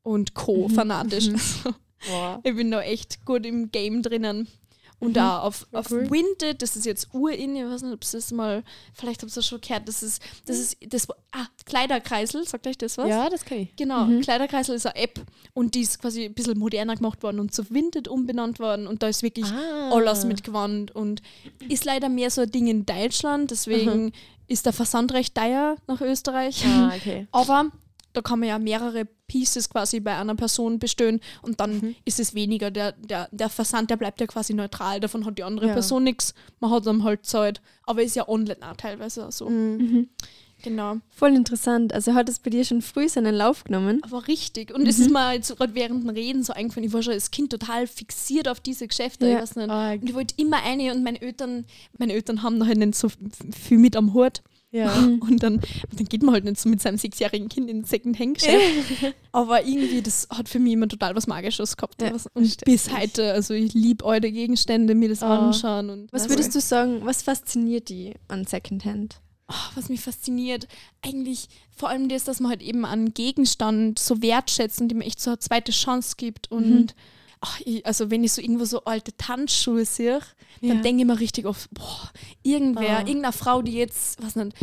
und 0.03 0.33
Co. 0.33 0.67
Mhm. 0.67 0.73
fanatisch. 0.75 1.27
Mhm. 1.29 1.35
Also, 1.35 2.39
ich 2.43 2.55
bin 2.55 2.71
da 2.71 2.81
echt 2.81 3.25
gut 3.25 3.45
im 3.45 3.71
Game 3.71 4.01
drinnen. 4.03 4.47
Und 4.99 5.09
Mhm. 5.09 5.13
da 5.13 5.39
auf, 5.41 5.67
auf 5.73 5.91
cool. 5.91 6.09
Winted, 6.09 6.61
das 6.63 6.75
ist 6.75 6.85
jetzt 6.87 7.09
urin, 7.13 7.55
ich 7.55 7.63
weiß 7.63 7.83
nicht, 7.83 7.93
ob 7.93 8.01
es 8.01 8.11
das 8.11 8.31
mal, 8.31 8.63
vielleicht 8.93 9.21
habt 9.21 9.31
ihr 9.31 9.35
das 9.35 9.45
schon 9.45 9.61
gehört, 9.61 9.87
das 9.87 10.01
ist, 10.01 10.21
das 10.47 10.57
ist, 10.57 10.77
das, 10.87 11.07
ah, 11.31 11.45
Kleiderkreisel, 11.65 12.47
sagt 12.47 12.65
euch 12.65 12.79
das 12.79 12.97
was? 12.97 13.07
Ja, 13.07 13.29
das 13.29 13.45
kann 13.45 13.59
ich. 13.59 13.75
Genau, 13.75 14.05
Mhm. 14.05 14.21
Kleiderkreisel 14.21 14.75
ist 14.75 14.87
eine 14.87 14.95
App 14.95 15.21
und 15.53 15.75
die 15.75 15.81
ist 15.81 16.01
quasi 16.01 16.25
ein 16.25 16.33
bisschen 16.33 16.57
moderner 16.57 16.95
gemacht 16.95 17.21
worden 17.21 17.39
und 17.39 17.53
zu 17.53 17.69
Vinted 17.69 18.07
umbenannt 18.07 18.59
worden 18.59 18.87
und 18.87 19.03
da 19.03 19.07
ist 19.07 19.21
wirklich 19.21 19.45
Ah. 19.45 19.91
alles 19.91 20.25
mit 20.25 20.43
Gewand 20.43 20.95
und 20.95 21.21
ist 21.69 21.85
leider 21.85 22.09
mehr 22.09 22.31
so 22.31 22.41
ein 22.41 22.49
Ding 22.51 22.65
in 22.65 22.85
Deutschland, 22.87 23.51
deswegen 23.51 24.13
ist 24.47 24.65
der 24.65 24.73
Versand 24.73 25.13
recht 25.13 25.35
teuer 25.35 25.75
nach 25.85 26.01
Österreich. 26.01 26.65
Ah, 26.65 26.91
okay. 26.95 27.27
Aber 27.31 27.71
da 28.17 28.21
kann 28.21 28.39
man 28.39 28.49
ja 28.49 28.59
mehrere 28.59 29.05
Pieces 29.27 29.69
quasi 29.69 29.99
bei 29.99 30.15
einer 30.17 30.35
Person 30.35 30.79
bestellen 30.79 31.19
und 31.41 31.59
dann 31.59 31.77
Mhm. 31.77 31.95
ist 32.05 32.19
es 32.19 32.33
weniger. 32.33 32.71
Der, 32.71 32.93
der, 32.93 33.29
der 33.31 33.49
Versand, 33.49 33.89
der 33.89 33.97
bleibt 33.97 34.19
ja 34.21 34.27
quasi 34.27 34.53
neutral, 34.53 34.99
davon 34.99 35.25
hat 35.25 35.37
die 35.37 35.43
andere 35.43 35.67
Ja. 35.67 35.73
Person 35.73 36.03
nichts. 36.03 36.33
Man 36.59 36.71
hat 36.71 36.85
dann 36.85 37.03
halt 37.03 37.25
Zeit, 37.25 37.61
aber 37.83 38.01
ist 38.03 38.15
ja 38.15 38.27
online 38.27 38.57
auch 38.61 38.75
teilweise 38.77 39.27
auch 39.27 39.31
so. 39.31 39.49
Mhm. 39.49 39.77
Mhm. 39.77 40.09
Genau. 40.63 40.95
Voll 41.11 41.35
interessant. 41.35 41.93
Also 41.93 42.15
hat 42.15 42.27
es 42.29 42.39
bei 42.39 42.49
dir 42.49 42.65
schon 42.65 42.81
früh 42.81 43.07
seinen 43.07 43.35
Lauf 43.35 43.63
genommen. 43.65 44.01
Aber 44.03 44.27
richtig. 44.27 44.73
Und 44.73 44.87
es 44.87 44.97
ist 44.97 45.11
mir 45.11 45.33
jetzt 45.33 45.55
gerade 45.55 45.75
während 45.75 46.01
dem 46.01 46.09
Reden 46.09 46.41
so 46.41 46.51
eingefallen, 46.51 46.87
ich 46.87 46.93
war 46.93 47.03
schon 47.03 47.13
als 47.13 47.29
Kind 47.29 47.51
total 47.51 47.85
fixiert 47.85 48.47
auf 48.47 48.59
diese 48.59 48.87
Geschäfte. 48.87 49.27
Ja. 49.27 49.35
Ich 49.35 49.41
weiß 49.43 49.55
nicht. 49.57 49.69
Ah, 49.69 49.91
Und 49.91 50.09
ich 50.09 50.15
wollte 50.15 50.33
immer 50.37 50.63
eine 50.63 50.91
und 50.95 51.03
meine 51.03 51.21
Eltern, 51.21 51.65
meine 51.99 52.13
Eltern 52.13 52.41
haben 52.41 52.59
da 52.59 52.65
halt 52.65 52.79
nicht 52.79 52.95
so 52.95 53.07
viel 53.55 53.77
mit 53.77 53.95
am 53.95 54.15
Hut. 54.15 54.41
Ja. 54.71 54.93
Und 55.21 55.41
dann, 55.43 55.61
dann 55.95 56.05
geht 56.07 56.23
man 56.23 56.33
halt 56.33 56.43
nicht 56.45 56.59
so 56.59 56.67
mit 56.69 56.81
seinem 56.81 56.97
sechsjährigen 56.97 57.49
Kind 57.49 57.69
in 57.69 57.79
ein 57.79 57.83
Second-Hand-Geschäft. 57.83 59.15
Aber 59.31 59.63
irgendwie, 59.65 60.01
das 60.01 60.27
hat 60.29 60.49
für 60.49 60.59
mich 60.59 60.73
immer 60.73 60.87
total 60.87 61.15
was 61.15 61.27
Magisches 61.27 61.77
gehabt. 61.77 62.01
Ja, 62.01 62.13
und 62.33 62.63
bis 62.65 62.91
heute, 62.95 63.31
also 63.33 63.53
ich 63.53 63.73
liebe 63.73 64.05
alte 64.05 64.31
Gegenstände, 64.31 64.95
mir 64.95 65.09
das 65.09 65.23
Ah. 65.23 65.47
anschauen. 65.47 65.89
Und 65.89 66.13
Was 66.13 66.29
würdest 66.29 66.53
du 66.55 66.59
sagen, 66.61 67.01
was 67.03 67.21
fasziniert 67.21 67.89
die 67.89 68.13
an 68.27 68.45
Secondhand? 68.45 69.21
Ah, 69.49 69.69
was 69.75 69.87
mich 69.87 70.01
fasziniert, 70.01 70.67
eigentlich 71.01 71.47
vor 71.73 71.87
allem 71.87 72.09
das, 72.09 72.25
dass 72.25 72.41
man 72.41 72.49
halt 72.51 72.61
eben 72.61 72.83
einen 72.83 73.13
Gegenstand 73.13 73.97
so 73.97 74.21
wertschätzt 74.21 74.81
und 74.81 74.91
ihm 74.91 74.99
echt 74.99 75.21
so 75.21 75.29
eine 75.29 75.39
zweite 75.39 75.71
Chance 75.71 76.15
gibt. 76.17 76.51
Und 76.51 76.69
Mhm. 76.69 76.87
Ach, 77.41 77.59
ich, 77.65 77.85
also 77.85 78.09
wenn 78.11 78.23
ich 78.23 78.31
so 78.33 78.41
irgendwo 78.41 78.65
so 78.65 78.83
alte 78.85 79.15
Tanzschuhe 79.17 79.85
sehe, 79.85 80.19
Ja. 80.61 80.73
dann 80.73 80.81
denke 80.83 81.01
ich 81.01 81.07
mir 81.07 81.19
richtig 81.19 81.45
oft, 81.45 81.69
boah, 81.73 82.11
irgendwer, 82.43 82.97
Ah. 82.97 82.99
irgendeine 83.01 83.33
Frau, 83.33 83.61
die 83.61 83.73
jetzt, 83.73 84.21
was 84.23 84.35
nicht, 84.35 84.55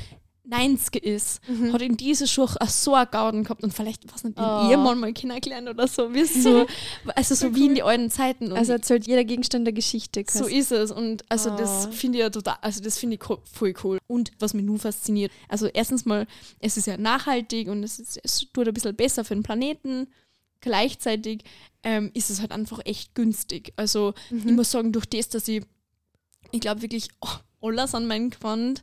90 0.47 1.03
ist, 1.03 1.41
Mhm. 1.49 1.73
hat 1.73 1.81
in 1.81 1.97
diese 1.97 2.27
Schuhe 2.27 2.51
auch 2.61 2.69
so 2.69 2.95
einen 2.95 3.11
Gauden 3.11 3.45
gehabt 3.45 3.63
und 3.63 3.73
vielleicht, 3.73 4.13
was 4.13 4.25
nicht, 4.25 4.39
Oh. 4.39 4.69
Ehemann 4.69 4.99
mal 5.01 5.11
kennengelernt 5.15 5.71
oder 5.71 5.89
so, 5.89 6.11
es 6.11 6.35
so, 6.43 6.67
also 7.15 7.35
so 7.35 7.55
wie 7.55 7.65
in 7.67 7.75
die 7.75 7.83
alten 7.83 8.11
Zeiten. 8.11 8.53
Und 8.53 8.59
Also 8.59 8.73
erzählt 8.73 9.07
jeder 9.07 9.25
Gegenstand 9.25 9.65
der 9.67 9.73
Geschichte. 9.73 10.23
so 10.31 10.41
quasi. 10.41 10.55
ist 10.57 10.71
es 10.71 10.91
und 10.91 11.25
also 11.31 11.49
das 11.57 11.87
Oh. 11.89 11.93
finde 11.93 12.19
ich 12.19 12.23
ja 12.25 12.29
total, 12.31 12.57
also 12.61 12.83
das 12.83 12.99
finde 12.99 13.17
ich 13.17 13.23
voll 13.51 13.73
cool. 13.85 13.99
Und 14.07 14.33
was 14.39 14.53
mich 14.53 14.65
nur 14.67 14.79
fasziniert, 14.79 15.33
also 15.49 15.67
erstens 15.67 16.05
mal, 16.05 16.27
es 16.61 16.77
ist 16.77 16.87
ja 16.89 16.99
nachhaltig 16.99 17.69
und 17.69 17.83
es, 17.83 17.99
ist, 17.99 18.21
es 18.23 18.41
tut 18.53 18.69
ein 18.69 18.75
bisschen 18.75 18.95
besser 18.95 19.25
für 19.25 19.35
den 19.35 19.43
Planeten. 19.45 20.09
Gleichzeitig 20.65 21.45
ähm, 21.83 22.11
ist 22.15 22.31
es 22.31 22.41
halt 22.41 22.51
einfach 22.53 22.81
echt 22.87 23.15
günstig. 23.15 23.75
Also 23.77 24.15
ich 24.31 24.45
muss 24.47 24.71
sagen, 24.71 24.93
durch 24.93 25.05
das, 25.07 25.29
dass 25.29 25.47
ich, 25.47 25.63
ich 26.53 26.61
glaube 26.61 26.81
wirklich 26.81 27.09
oh, 27.21 27.29
alles 27.69 27.95
an 27.95 28.07
meinem 28.07 28.31
Gewand 28.31 28.83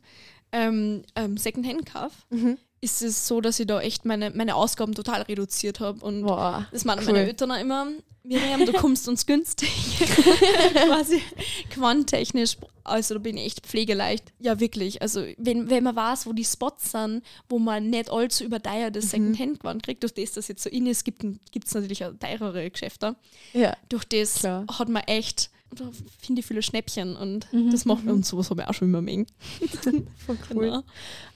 ähm, 0.52 1.02
ähm, 1.16 1.36
Secondhand 1.36 1.86
kaufe, 1.86 2.14
Mhm. 2.30 2.56
ist 2.80 3.02
es 3.02 3.26
so, 3.26 3.40
dass 3.40 3.58
ich 3.58 3.66
da 3.66 3.80
echt 3.80 4.04
meine, 4.04 4.30
meine 4.30 4.54
Ausgaben 4.54 4.94
total 4.94 5.22
reduziert 5.22 5.80
habe 5.80 6.04
und 6.04 6.22
Boah. 6.22 6.68
das 6.70 6.84
meinen 6.84 7.00
Cool. 7.00 7.06
meine 7.14 7.26
Eltern 7.26 7.50
auch 7.50 7.60
immer. 7.60 7.88
Miriam, 8.24 8.64
du 8.64 8.72
kommst 8.72 9.08
uns 9.08 9.26
günstig. 9.26 9.68
Quasi 10.74 11.20
quanttechnisch. 11.70 12.56
Also 12.84 13.14
da 13.14 13.20
bin 13.20 13.36
ich 13.36 13.46
echt 13.46 13.60
pflegeleicht. 13.66 14.32
Ja, 14.40 14.58
wirklich. 14.60 15.02
Also 15.02 15.24
wenn, 15.38 15.70
wenn 15.70 15.84
man 15.84 15.94
weiß, 15.96 16.26
wo 16.26 16.32
die 16.32 16.44
Spots 16.44 16.92
sind, 16.92 17.22
wo 17.48 17.58
man 17.58 17.90
nicht 17.90 18.10
allzu 18.10 18.44
überteuertes 18.44 19.10
Secondhand-Gewand 19.10 19.82
kriegt, 19.82 20.02
durch 20.02 20.14
das 20.14 20.32
das 20.32 20.48
jetzt 20.48 20.62
so 20.62 20.70
in 20.70 20.86
ist, 20.86 21.04
gibt 21.04 21.24
es 21.24 21.74
natürlich 21.74 22.04
auch 22.04 22.12
teurere 22.18 22.70
Geschäfte. 22.70 23.16
Ja. 23.52 23.76
Durch 23.88 24.04
das 24.04 24.34
Klar. 24.40 24.66
hat 24.78 24.88
man 24.88 25.02
echt, 25.04 25.50
da 25.74 25.88
finde 26.20 26.40
ich 26.40 26.46
viele 26.46 26.62
Schnäppchen 26.62 27.16
und 27.16 27.52
Mhm. 27.52 27.70
das 27.70 27.84
macht 27.84 28.04
und 28.06 28.26
sowas 28.26 28.50
habe 28.50 28.62
ich 28.62 28.68
auch 28.68 28.74
schon 28.74 28.88
immer 28.88 29.02
mengen. 29.02 29.26
Voll 30.26 30.38
cool. 30.54 30.64
Genau. 30.66 30.82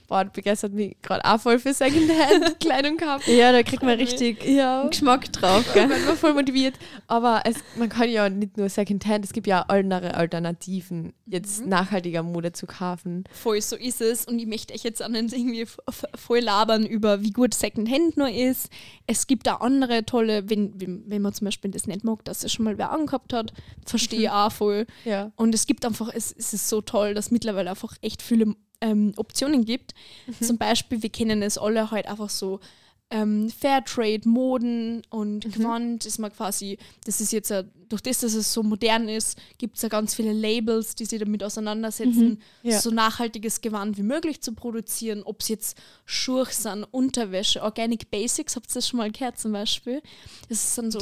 Boah, 0.09 0.25
begeistert 0.25 0.73
mich 0.73 0.97
gerade 1.03 1.25
auch 1.25 1.41
voll 1.41 1.59
für 1.59 1.73
Secondhand-Kleidung 1.75 2.97
gehabt. 2.99 3.27
Ja, 3.27 3.53
da 3.53 3.63
kriegt 3.63 3.83
man 3.83 3.99
richtig 3.99 4.45
Ja. 4.45 4.87
Geschmack 4.87 5.33
drauf. 5.33 5.65
Gell? 5.75 5.89
bin 5.89 5.97
immer 5.99 6.17
voll 6.17 6.35
motiviert. 6.35 6.75
Aber 7.07 7.43
es, 7.45 7.57
man 7.77 7.89
kann 7.89 8.09
ja 8.09 8.29
nicht 8.29 8.57
nur 8.57 8.69
Secondhand, 8.69 9.25
es 9.25 9.33
gibt 9.33 9.47
ja 9.47 9.63
auch 9.65 9.69
andere 9.69 10.15
Alternativen, 10.15 11.13
jetzt 11.27 11.63
Mhm. 11.63 11.69
nachhaltiger 11.71 12.23
Mode 12.23 12.53
zu 12.53 12.67
kaufen. 12.67 13.25
Voll, 13.33 13.61
so 13.61 13.77
ist 13.77 14.01
es. 14.01 14.27
Und 14.27 14.39
ich 14.39 14.47
möchte 14.47 14.75
euch 14.75 14.83
jetzt 14.85 15.03
an 15.03 15.13
den 15.13 15.29
irgendwie 15.29 15.67
voll 16.15 16.39
labern 16.41 16.87
über, 16.87 17.23
wie 17.23 17.31
gut 17.33 17.55
Secondhand 17.55 18.17
nur 18.17 18.31
ist. 18.31 18.69
Es 19.07 19.27
gibt 19.27 19.47
da 19.47 19.57
andere 19.57 20.05
tolle, 20.05 20.49
wenn, 20.49 20.81
wenn, 20.81 21.03
wenn 21.09 21.23
man 21.23 21.33
zum 21.33 21.47
Beispiel 21.47 21.71
das 21.71 21.87
nicht 21.87 22.05
mag, 22.05 22.25
dass 22.25 22.45
es 22.45 22.53
schon 22.53 22.65
mal 22.65 22.79
wer 22.79 22.91
angehabt 22.93 23.33
hat, 23.33 23.53
verstehe 23.85 24.21
ich 24.21 24.31
auch 24.31 24.53
voll. 24.53 24.87
Ja. 25.05 25.33
Und 25.37 25.55
es 25.55 25.67
gibt 25.67 25.85
einfach, 25.85 26.11
es, 26.15 26.33
es 26.37 26.53
ist 26.53 26.69
so 26.69 26.81
toll, 26.81 27.15
dass 27.15 27.31
mittlerweile 27.31 27.71
einfach 27.71 27.95
echt 28.03 28.23
viele 28.23 28.55
ähm, 28.81 29.13
Optionen 29.17 29.65
gibt. 29.65 29.95
Zum 30.41 30.59
Beispiel, 30.59 31.03
wir 31.03 31.11
kennen 31.11 31.43
es 31.43 31.59
alle 31.59 31.91
halt 31.91 32.07
einfach 32.07 32.31
so 32.31 32.61
ähm, 33.09 33.49
Fairtrade, 33.51 34.29
Moden 34.29 35.03
und 35.11 35.45
Gewand 35.53 36.05
ist 36.07 36.19
man 36.19 36.33
quasi, 36.33 36.77
das 37.05 37.21
ist 37.21 37.33
jetzt, 37.33 37.51
ja, 37.51 37.63
durch 37.89 38.03
das, 38.03 38.19
dass 38.19 38.35
es 38.35 38.53
so 38.53 38.65
modern 38.65 39.09
ist, 39.09 39.39
gibt 39.59 39.77
es 39.77 39.83
ja 39.83 39.89
ganz 39.89 40.17
viele 40.17 40.33
Labels, 40.33 40.97
die 40.97 41.05
sich 41.05 41.21
damit 41.21 41.45
auseinandersetzen, 41.45 42.43
Ja. 42.65 42.81
so 42.81 42.91
nachhaltiges 42.91 43.61
Gewand 43.61 43.97
wie 43.97 44.03
möglich 44.03 44.41
zu 44.41 44.55
produzieren, 44.55 45.23
ob 45.23 45.41
es 45.41 45.47
jetzt 45.49 45.79
Schuhe 46.05 46.47
sind, 46.51 46.83
Unterwäsche, 46.91 47.63
Organic 47.63 48.11
Basics, 48.11 48.57
habt 48.57 48.69
ihr 48.71 48.75
das 48.75 48.89
schon 48.89 48.99
mal 48.99 49.13
gehört 49.13 49.39
zum 49.39 49.53
Beispiel? 49.53 50.03
Das 50.49 50.65
ist 50.65 50.77
dann 50.77 50.91
so 50.91 50.99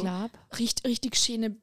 richtig, 0.58 0.84
richtig 0.86 1.16
schöne 1.16 1.56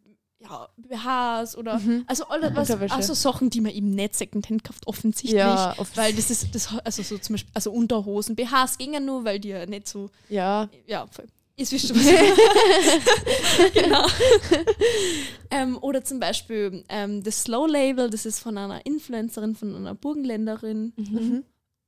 ja, 0.43 0.67
BHs 0.77 1.55
oder 1.55 1.77
Mhm. 1.79 2.03
also 2.07 2.25
alle 2.27 2.53
was, 2.55 2.69
also 2.71 3.13
Sachen, 3.13 3.49
die 3.49 3.61
man 3.61 3.71
eben 3.71 3.91
nicht 3.91 4.15
Secondhand 4.15 4.63
kauft, 4.63 4.87
offensichtlich. 4.87 5.33
Ja, 5.39 5.75
oft- 5.77 5.95
Weil 5.95 6.13
das 6.13 6.29
ist, 6.31 6.53
das 6.55 6.67
also 6.83 7.03
so 7.03 7.17
zum 7.19 7.33
Beispiel, 7.35 7.51
also 7.53 7.71
Unterhosen, 7.71 8.35
BHs 8.35 8.77
gingen 8.77 9.05
nur, 9.05 9.23
weil 9.23 9.39
die 9.39 9.49
ja 9.49 9.65
nicht 9.65 9.87
so, 9.87 10.09
Ja. 10.29 10.67
ja, 10.87 11.05
voll. 11.07 11.27
Ist 11.57 11.71
wisst 11.73 11.89
ihr, 11.91 11.95
was 11.95 12.05
Genau. 13.73 14.05
ähm, 15.51 15.77
oder 15.81 16.03
zum 16.03 16.19
Beispiel 16.19 16.83
ähm, 16.89 17.23
das 17.23 17.43
Slow 17.43 17.67
Label, 17.67 18.09
das 18.09 18.25
ist 18.25 18.39
von 18.39 18.57
einer 18.57 18.85
Influencerin, 18.85 19.55
von 19.55 19.75
einer 19.75 19.93
Burgenländerin, 19.93 20.93
Mhm. 20.95 21.43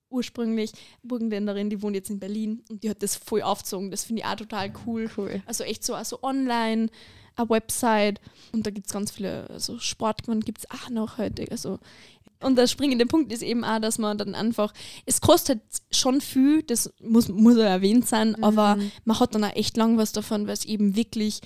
ursprünglich 0.10 0.74
Burgenländerin, 1.02 1.70
die 1.70 1.82
wohnt 1.82 1.96
jetzt 1.96 2.10
in 2.10 2.20
Berlin 2.20 2.62
und 2.70 2.84
die 2.84 2.90
hat 2.90 3.02
das 3.02 3.16
voll 3.16 3.42
aufgezogen. 3.42 3.90
Das 3.90 4.04
finde 4.04 4.22
ich 4.22 4.28
auch 4.28 4.36
total 4.36 4.72
cool. 4.86 5.10
Cool. 5.18 5.42
Also 5.48 5.64
echt 5.64 5.84
so 5.84 5.96
also 5.96 6.22
online, 6.22 6.90
eine 7.36 7.50
Website 7.50 8.20
und 8.52 8.66
da 8.66 8.72
gibt 8.72 8.88
es 8.88 8.94
ganz 8.94 9.12
viele, 9.12 9.50
also 9.50 9.80
Sportgewand 9.80 10.46
gibt 10.46 10.60
es 10.60 10.70
auch 10.72 10.90
noch 10.90 11.18
heute. 11.18 11.46
Also 11.52 11.80
und 12.42 12.58
der 12.58 12.68
springende 12.68 13.06
Punkt 13.06 13.32
ist 13.32 13.42
eben 13.42 13.64
auch, 13.64 13.80
dass 13.80 13.98
man 14.00 14.18
dann 14.18 14.36
einfach, 14.36 14.74
es 15.06 15.22
kostet 15.22 15.62
schon 15.92 16.20
viel, 16.20 16.62
das 16.64 16.92
muss, 17.02 17.30
muss 17.30 17.56
ja 17.56 17.64
erwähnt 17.64 18.06
sein, 18.08 18.42
aber 18.44 18.78
man 19.06 19.20
hat 19.20 19.34
dann 19.34 19.46
auch 19.46 19.56
echt 19.56 19.78
lang 19.78 19.98
was 19.98 20.12
davon, 20.12 20.46
weil 20.48 20.54
es 20.54 20.66
eben 20.66 20.96
wirklich 20.98 21.40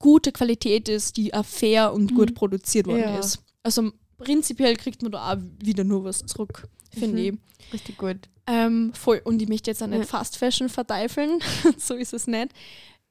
gute 0.00 0.32
Qualität 0.32 0.88
ist, 0.88 1.16
die 1.16 1.32
auch 1.32 1.44
fair 1.44 1.92
und 1.92 2.14
gut 2.16 2.34
produziert 2.34 2.88
worden 2.88 3.00
Ja. 3.02 3.18
ist. 3.20 3.38
Also 3.62 3.92
prinzipiell 4.18 4.74
kriegt 4.74 5.02
man 5.02 5.12
da 5.12 5.32
auch 5.32 5.36
wieder 5.62 5.84
nur 5.84 6.02
was 6.02 6.26
zurück, 6.26 6.66
finde 6.92 7.22
Mhm. 7.32 7.38
ich. 7.68 7.72
Richtig 7.72 7.96
gut. 7.98 8.16
Ähm, 8.48 8.92
voll. 8.94 9.20
Und 9.22 9.40
ich 9.40 9.48
möchte 9.48 9.70
jetzt 9.70 9.80
auch 9.80 9.86
nicht 9.86 10.00
Ja. 10.00 10.04
Fast 10.06 10.36
Fashion 10.36 10.68
verteifeln. 10.68 11.38
so 11.78 11.94
ist 11.94 12.12
es 12.12 12.26
nicht. 12.26 12.48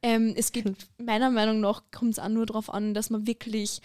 Ähm, 0.03 0.33
es 0.35 0.51
geht 0.51 0.73
meiner 0.97 1.29
Meinung 1.29 1.59
nach 1.59 1.83
kommt 1.91 2.11
es 2.13 2.19
auch 2.19 2.29
nur 2.29 2.45
darauf 2.45 2.73
an, 2.73 2.93
dass 2.93 3.09
man 3.09 3.27
wirklich 3.27 3.81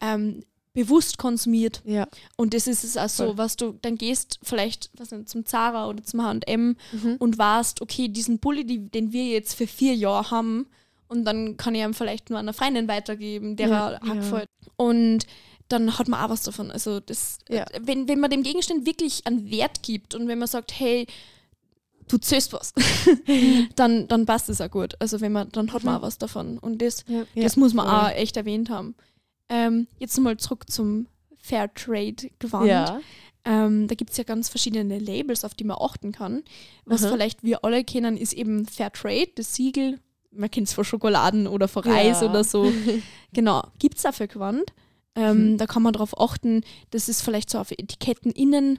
ähm, 0.00 0.42
bewusst 0.72 1.18
konsumiert. 1.18 1.82
Ja. 1.84 2.06
Und 2.36 2.54
das 2.54 2.66
ist 2.66 2.84
es 2.84 2.96
auch 2.96 3.08
so, 3.08 3.26
Voll. 3.26 3.38
was 3.38 3.56
du 3.56 3.78
dann 3.82 3.96
gehst, 3.96 4.38
vielleicht 4.42 4.90
was 4.96 5.10
nicht, 5.10 5.28
zum 5.28 5.44
Zara 5.46 5.88
oder 5.88 6.02
zum 6.04 6.20
HM 6.22 6.76
Mhm. 6.92 7.16
und 7.18 7.38
warst, 7.38 7.82
okay, 7.82 8.08
diesen 8.08 8.38
Pulli, 8.38 8.64
die, 8.64 8.78
den 8.88 9.12
wir 9.12 9.26
jetzt 9.26 9.54
für 9.54 9.66
vier 9.66 9.94
Jahre 9.94 10.30
haben, 10.30 10.66
und 11.08 11.24
dann 11.24 11.56
kann 11.56 11.74
ich 11.74 11.82
ihm 11.82 11.92
vielleicht 11.92 12.30
nur 12.30 12.38
einer 12.38 12.52
Freundin 12.52 12.86
weitergeben, 12.86 13.56
der 13.56 13.68
Ja, 13.68 13.90
er 13.90 14.14
ja. 14.14 14.44
Und 14.76 15.26
dann 15.68 15.98
hat 15.98 16.06
man 16.06 16.24
auch 16.24 16.30
was 16.30 16.44
davon. 16.44 16.70
Also 16.70 17.00
das, 17.00 17.38
Ja. 17.48 17.64
wenn, 17.80 18.06
wenn 18.08 18.20
man 18.20 18.30
dem 18.30 18.44
Gegenstand 18.44 18.86
wirklich 18.86 19.26
einen 19.26 19.50
Wert 19.50 19.82
gibt 19.82 20.14
und 20.14 20.28
wenn 20.28 20.38
man 20.38 20.46
sagt, 20.48 20.72
hey, 20.78 21.06
du 22.10 22.18
zählst 22.18 22.52
was, 22.52 22.72
dann, 23.76 24.08
dann 24.08 24.26
passt 24.26 24.48
es 24.48 24.60
auch 24.60 24.70
gut. 24.70 24.94
Also 24.98 25.20
wenn 25.20 25.32
man, 25.32 25.48
dann 25.52 25.72
hat 25.72 25.84
man 25.84 25.96
auch 25.96 26.02
was 26.02 26.18
davon. 26.18 26.58
Und 26.58 26.82
das, 26.82 27.04
Ja. 27.08 27.24
das 27.34 27.56
muss 27.56 27.74
man 27.74 27.86
voll. 27.86 27.94
auch 27.96 28.10
echt 28.10 28.36
erwähnt 28.36 28.70
haben. 28.70 28.94
Ähm, 29.48 29.86
jetzt 29.98 30.18
mal 30.18 30.36
zurück 30.36 30.70
zum 30.70 31.06
Fairtrade-Gewand. 31.38 32.66
Ja. 32.66 33.00
Ähm, 33.44 33.88
da 33.88 33.94
gibt 33.94 34.10
es 34.10 34.16
ja 34.16 34.24
ganz 34.24 34.48
verschiedene 34.48 34.98
Labels, 34.98 35.44
auf 35.44 35.54
die 35.54 35.64
man 35.64 35.78
achten 35.80 36.12
kann. 36.12 36.42
Was 36.84 37.02
Aha. 37.04 37.12
vielleicht 37.12 37.42
wir 37.42 37.64
alle 37.64 37.84
kennen, 37.84 38.16
ist 38.16 38.32
eben 38.34 38.66
Fairtrade, 38.66 39.30
das 39.36 39.54
Siegel. 39.54 39.98
Man 40.30 40.50
kennt 40.50 40.68
es 40.68 40.74
von 40.74 40.84
Schokoladen 40.84 41.46
oder 41.46 41.66
von 41.66 41.82
Reis 41.82 42.20
Ja. 42.20 42.28
oder 42.30 42.44
so. 42.44 42.70
genau, 43.32 43.62
gibt 43.78 43.96
es 43.96 44.02
dafür 44.02 44.26
Gewand. 44.26 44.64
Ähm, 45.16 45.52
Mhm. 45.54 45.58
Da 45.58 45.66
kann 45.66 45.82
man 45.82 45.92
darauf 45.92 46.18
achten, 46.20 46.62
das 46.90 47.08
ist 47.08 47.22
vielleicht 47.22 47.50
so 47.50 47.58
auf 47.58 47.72
Etiketten 47.72 48.30
innen. 48.30 48.78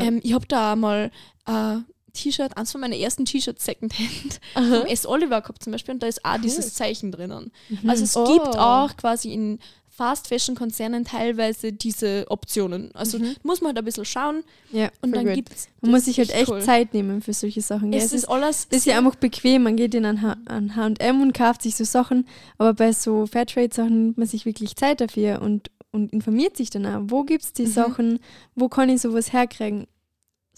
Ähm, 0.00 0.20
ich 0.22 0.32
habe 0.32 0.46
da 0.46 0.76
mal 0.76 1.10
ein 1.44 1.84
T-Shirt, 2.22 2.56
eins 2.56 2.72
von 2.72 2.80
meinen 2.80 2.92
ersten 2.94 3.24
T-Shirts 3.24 3.64
Secondhand, 3.64 4.40
Aha. 4.54 4.78
vom 4.80 4.86
S. 4.86 5.06
Oliver 5.06 5.40
gehabt 5.40 5.62
zum 5.62 5.72
Beispiel, 5.72 5.94
und 5.94 6.02
da 6.02 6.06
ist 6.06 6.24
auch 6.24 6.38
dieses 6.38 6.74
Zeichen 6.74 7.12
drinnen. 7.12 7.52
Mhm. 7.68 7.88
Also 7.90 8.04
es 8.04 8.16
Oh. 8.16 8.24
gibt 8.32 8.56
auch 8.58 8.96
quasi 8.96 9.32
in 9.32 9.58
Fast-Fashion-Konzernen 9.88 11.04
teilweise 11.04 11.72
diese 11.72 12.26
Optionen. 12.28 12.94
Also 12.94 13.18
Mhm. 13.18 13.34
muss 13.42 13.60
man 13.60 13.70
halt 13.70 13.78
ein 13.78 13.84
bisschen 13.84 14.04
schauen 14.04 14.44
ja. 14.70 14.90
und 15.02 15.10
dann 15.14 15.26
gibt 15.34 15.52
es. 15.52 15.68
Man 15.80 15.90
muss 15.90 16.04
sich 16.04 16.18
halt 16.18 16.30
echt 16.32 16.52
Zeit 16.62 16.94
nehmen 16.94 17.20
für 17.20 17.32
solche 17.32 17.60
Sachen. 17.62 17.90
gell? 17.90 18.00
Es 18.00 18.12
ist 18.12 18.26
alles. 18.26 18.68
Das 18.68 18.78
ist 18.80 18.84
ja 18.86 18.96
einfach 18.98 19.16
bequem, 19.16 19.64
man 19.64 19.76
geht 19.76 19.94
in 19.96 20.04
ein 20.06 20.22
H&M 20.22 21.20
und 21.20 21.32
kauft 21.34 21.62
sich 21.62 21.74
so 21.76 21.82
Sachen, 21.84 22.26
aber 22.58 22.74
bei 22.74 22.92
so 22.92 23.26
Fairtrade-Sachen 23.26 24.04
nimmt 24.04 24.18
man 24.18 24.26
sich 24.28 24.46
wirklich 24.46 24.76
Zeit 24.76 25.00
dafür 25.00 25.42
und, 25.42 25.70
und 25.90 26.12
informiert 26.12 26.56
sich 26.56 26.70
dann 26.70 26.86
auch, 26.86 27.00
wo 27.08 27.24
gibt 27.24 27.42
es 27.44 27.52
die 27.52 27.62
Mhm. 27.64 27.72
Sachen, 27.72 28.18
wo 28.54 28.68
kann 28.68 28.88
ich 28.90 29.00
sowas 29.00 29.32
herkriegen. 29.32 29.86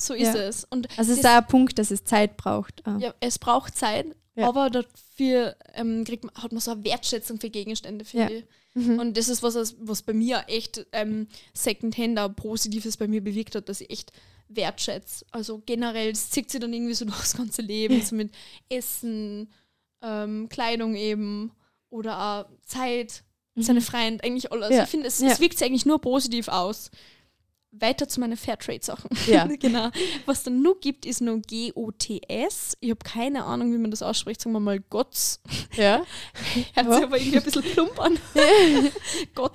So 0.00 0.14
ist 0.14 0.34
Ja. 0.34 0.42
es. 0.42 0.64
Und 0.70 0.88
Also 0.98 1.12
es 1.12 1.18
ist 1.18 1.24
das- 1.24 1.32
da 1.32 1.38
ein 1.38 1.46
Punkt, 1.46 1.78
dass 1.78 1.90
es 1.90 2.04
Zeit 2.04 2.36
braucht. 2.36 2.86
Ah. 2.86 2.96
ja, 2.98 3.14
es 3.20 3.38
braucht 3.38 3.76
Zeit, 3.76 4.06
Ja. 4.34 4.48
aber 4.48 4.70
dafür 4.70 5.56
ähm, 5.74 6.04
kriegt 6.04 6.24
man, 6.24 6.34
hat 6.34 6.52
man 6.52 6.60
so 6.60 6.70
eine 6.72 6.84
Wertschätzung 6.84 7.38
für 7.40 7.50
Gegenstände, 7.50 8.04
finde 8.04 8.32
Ja. 8.34 8.38
ich. 8.40 8.44
Mhm. 8.74 8.98
Und 9.00 9.16
das 9.16 9.28
ist 9.28 9.42
was, 9.42 9.74
was- 9.80 10.02
bei 10.02 10.12
mir 10.12 10.44
echt 10.46 10.86
ähm, 10.92 11.26
Secondhand 11.52 12.36
Positives 12.36 12.96
bei 12.96 13.08
mir 13.08 13.20
bewirkt 13.22 13.54
hat, 13.56 13.68
dass 13.68 13.80
ich 13.80 13.90
echt 13.90 14.12
wertschätze. 14.48 15.24
Also 15.32 15.62
generell, 15.66 16.10
das 16.12 16.30
zieht 16.30 16.50
sich 16.50 16.60
dann 16.60 16.72
irgendwie 16.72 16.94
so 16.94 17.04
durchs 17.32 17.36
ganze 17.36 17.62
Leben, 17.62 18.00
so 18.02 18.14
mit 18.16 18.30
Essen, 18.68 19.52
ähm, 20.02 20.48
Kleidung 20.48 20.94
eben 20.94 21.52
oder 21.90 22.18
auch 22.20 22.44
Zeit, 22.64 23.22
seine 23.56 23.80
Freunde, 23.82 24.24
eigentlich 24.24 24.50
alles. 24.52 24.70
Ja. 24.70 24.84
Ich 24.84 24.88
finde, 24.88 25.08
es, 25.08 25.20
Mhm. 25.20 25.26
Es 25.28 25.40
wirkt 25.40 25.58
sich 25.58 25.66
eigentlich 25.66 25.84
nur 25.86 26.00
positiv 26.00 26.48
aus. 26.48 26.90
Weiter 27.72 28.08
zu 28.08 28.20
meinen 28.20 28.36
Fairtrade-Sachen. 28.36 29.10
Ja. 29.26 29.46
genau. 29.60 29.90
Was 30.26 30.42
dann 30.42 30.60
nur 30.60 30.80
gibt, 30.80 31.06
ist 31.06 31.20
nur 31.20 31.40
GOTS. 31.40 32.76
Ich 32.80 32.90
habe 32.90 32.98
keine 33.04 33.44
Ahnung, 33.44 33.72
wie 33.72 33.78
man 33.78 33.90
das 33.90 34.02
ausspricht. 34.02 34.40
Sagen 34.40 34.52
wir 34.54 34.60
mal 34.60 34.80
GOTS. 34.80 35.40
Ja. 35.76 36.02
Hört 36.74 36.92
sich 36.94 37.04
aber 37.04 37.18
irgendwie 37.18 37.38
ein 37.38 37.44
bisschen 37.44 37.62
plump 37.62 37.98
an. 38.00 38.18
Gott. 39.34 39.52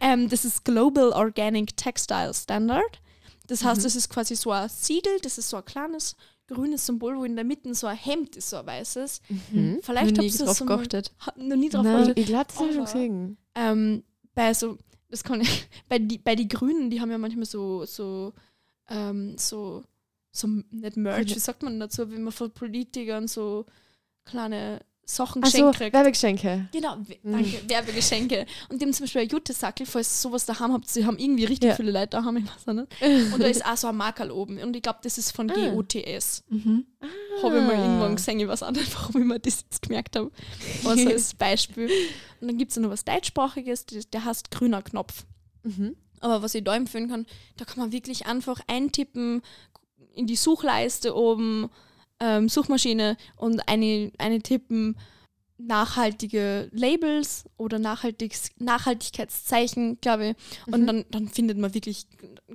Ähm, 0.00 0.28
das 0.28 0.44
ist 0.44 0.64
Global 0.64 1.10
Organic 1.10 1.76
Textile 1.76 2.32
Standard. 2.32 3.00
Das 3.48 3.64
heißt, 3.64 3.80
Mhm. 3.80 3.84
das 3.84 3.96
ist 3.96 4.08
quasi 4.10 4.36
so 4.36 4.52
ein 4.52 4.68
Siegel, 4.68 5.18
das 5.22 5.38
ist 5.38 5.48
so 5.48 5.56
ein 5.56 5.64
kleines 5.64 6.16
grünes 6.46 6.86
Symbol, 6.86 7.16
wo 7.16 7.24
in 7.24 7.34
der 7.34 7.44
Mitte 7.44 7.74
so 7.74 7.86
ein 7.86 7.96
Hemd 7.96 8.36
ist, 8.36 8.50
so 8.50 8.56
ein 8.58 8.66
weißes. 8.66 9.20
Mhm. 9.50 9.78
Vielleicht 9.82 10.16
habt 10.18 10.32
ihr 10.32 10.44
drauf 10.46 10.58
geachtet. 10.64 11.12
Noch 11.36 11.56
nie 11.56 11.68
drauf 11.68 11.82
geachtet. 11.84 12.18
Ich 12.18 12.26
glaube, 12.26 12.46
das 12.48 12.56
habe 12.58 12.68
ich 12.68 12.74
schon 12.74 12.84
gesehen. 12.84 13.38
Ähm, 13.54 14.04
bei 14.34 14.54
so, 14.54 14.78
das 15.08 15.24
kann 15.24 15.40
ich, 15.40 15.68
bei 15.88 15.98
die, 15.98 16.18
bei 16.18 16.34
die 16.34 16.48
Grünen, 16.48 16.90
die 16.90 17.00
haben 17.00 17.10
ja 17.10 17.18
manchmal 17.18 17.46
so, 17.46 17.84
so, 17.84 18.32
ähm, 18.88 19.36
so, 19.38 19.84
so, 20.30 20.46
nicht 20.46 20.96
Merch, 20.96 21.34
wie 21.34 21.38
sagt 21.38 21.62
man 21.62 21.80
dazu, 21.80 22.10
wenn 22.10 22.22
man 22.22 22.32
von 22.32 22.50
Politikern 22.52 23.28
so 23.28 23.66
kleine 24.24 24.80
Sachen 25.10 25.42
Achso, 25.42 25.70
geschenkt. 25.70 25.94
Werbegeschenke. 25.94 26.68
Genau, 26.70 26.96
Mhm. 26.96 27.32
danke, 27.32 27.62
Werbegeschenke. 27.66 28.44
Und 28.68 28.82
haben 28.82 28.92
zum 28.92 29.04
Beispiel 29.04 29.22
ein 29.22 29.28
Jutesackel, 29.28 29.86
falls 29.86 30.06
ihr 30.18 30.28
sowas 30.28 30.44
daheim 30.44 30.72
habt, 30.74 30.86
sie 30.86 31.06
haben 31.06 31.18
irgendwie 31.18 31.46
richtig 31.46 31.70
Ja. 31.70 31.76
viele 31.76 31.92
Leute 31.92 32.08
daheim, 32.08 32.36
ich 32.36 32.44
weiß 32.44 32.74
nicht. 32.74 32.88
Und 33.34 33.40
da 33.42 33.46
ist 33.46 33.64
auch 33.64 33.76
so 33.78 33.88
ein 33.88 33.96
Markerl 33.96 34.30
oben. 34.30 34.58
Und 34.58 34.76
ich 34.76 34.82
glaube, 34.82 34.98
das 35.02 35.16
ist 35.16 35.30
von 35.34 35.50
Ah. 35.50 35.54
GOTS. 35.70 36.44
Mhm. 36.50 36.84
Habe 37.42 37.56
ich 37.58 37.62
mal 37.64 37.74
Ah. 37.74 37.84
irgendwann 37.84 38.16
gesehen, 38.16 38.38
ich 38.38 38.48
weiß 38.48 38.62
auch 38.64 38.70
nicht, 38.70 38.94
warum 38.94 39.22
ich 39.22 39.26
mir 39.26 39.38
das 39.40 39.62
jetzt 39.62 39.80
gemerkt 39.80 40.14
habe. 40.14 40.30
Aber 40.84 40.96
so 40.98 41.08
als 41.08 41.32
Beispiel. 41.38 41.90
Und 42.42 42.48
dann 42.48 42.58
gibt 42.58 42.72
es 42.72 42.76
noch 42.76 42.90
was 42.90 43.04
deutschsprachiges, 43.06 43.86
der 44.12 44.24
heißt 44.26 44.50
grüner 44.50 44.82
Knopf. 44.82 45.24
Mhm. 45.62 45.96
Aber 46.20 46.42
was 46.42 46.54
ich 46.54 46.64
da 46.64 46.76
empfehlen 46.76 47.08
kann, 47.08 47.24
da 47.56 47.64
kann 47.64 47.78
man 47.78 47.92
wirklich 47.92 48.26
einfach 48.26 48.60
eintippen 48.66 49.40
in 50.14 50.26
die 50.26 50.36
Suchleiste 50.36 51.16
oben, 51.16 51.70
ähm, 52.20 52.48
Suchmaschine 52.48 53.16
und 53.36 53.68
eine, 53.68 54.10
eine 54.18 54.40
tippen 54.40 54.96
nachhaltige 55.60 56.68
Labels 56.72 57.44
oder 57.56 57.80
Nachhaltigs 57.80 58.50
Nachhaltigkeitszeichen, 58.58 60.00
glaube 60.00 60.28
ich. 60.30 60.36
Und 60.72 60.82
Mhm. 60.82 60.86
dann, 60.86 61.04
dann 61.10 61.28
findet 61.28 61.58
man 61.58 61.74
wirklich, 61.74 62.06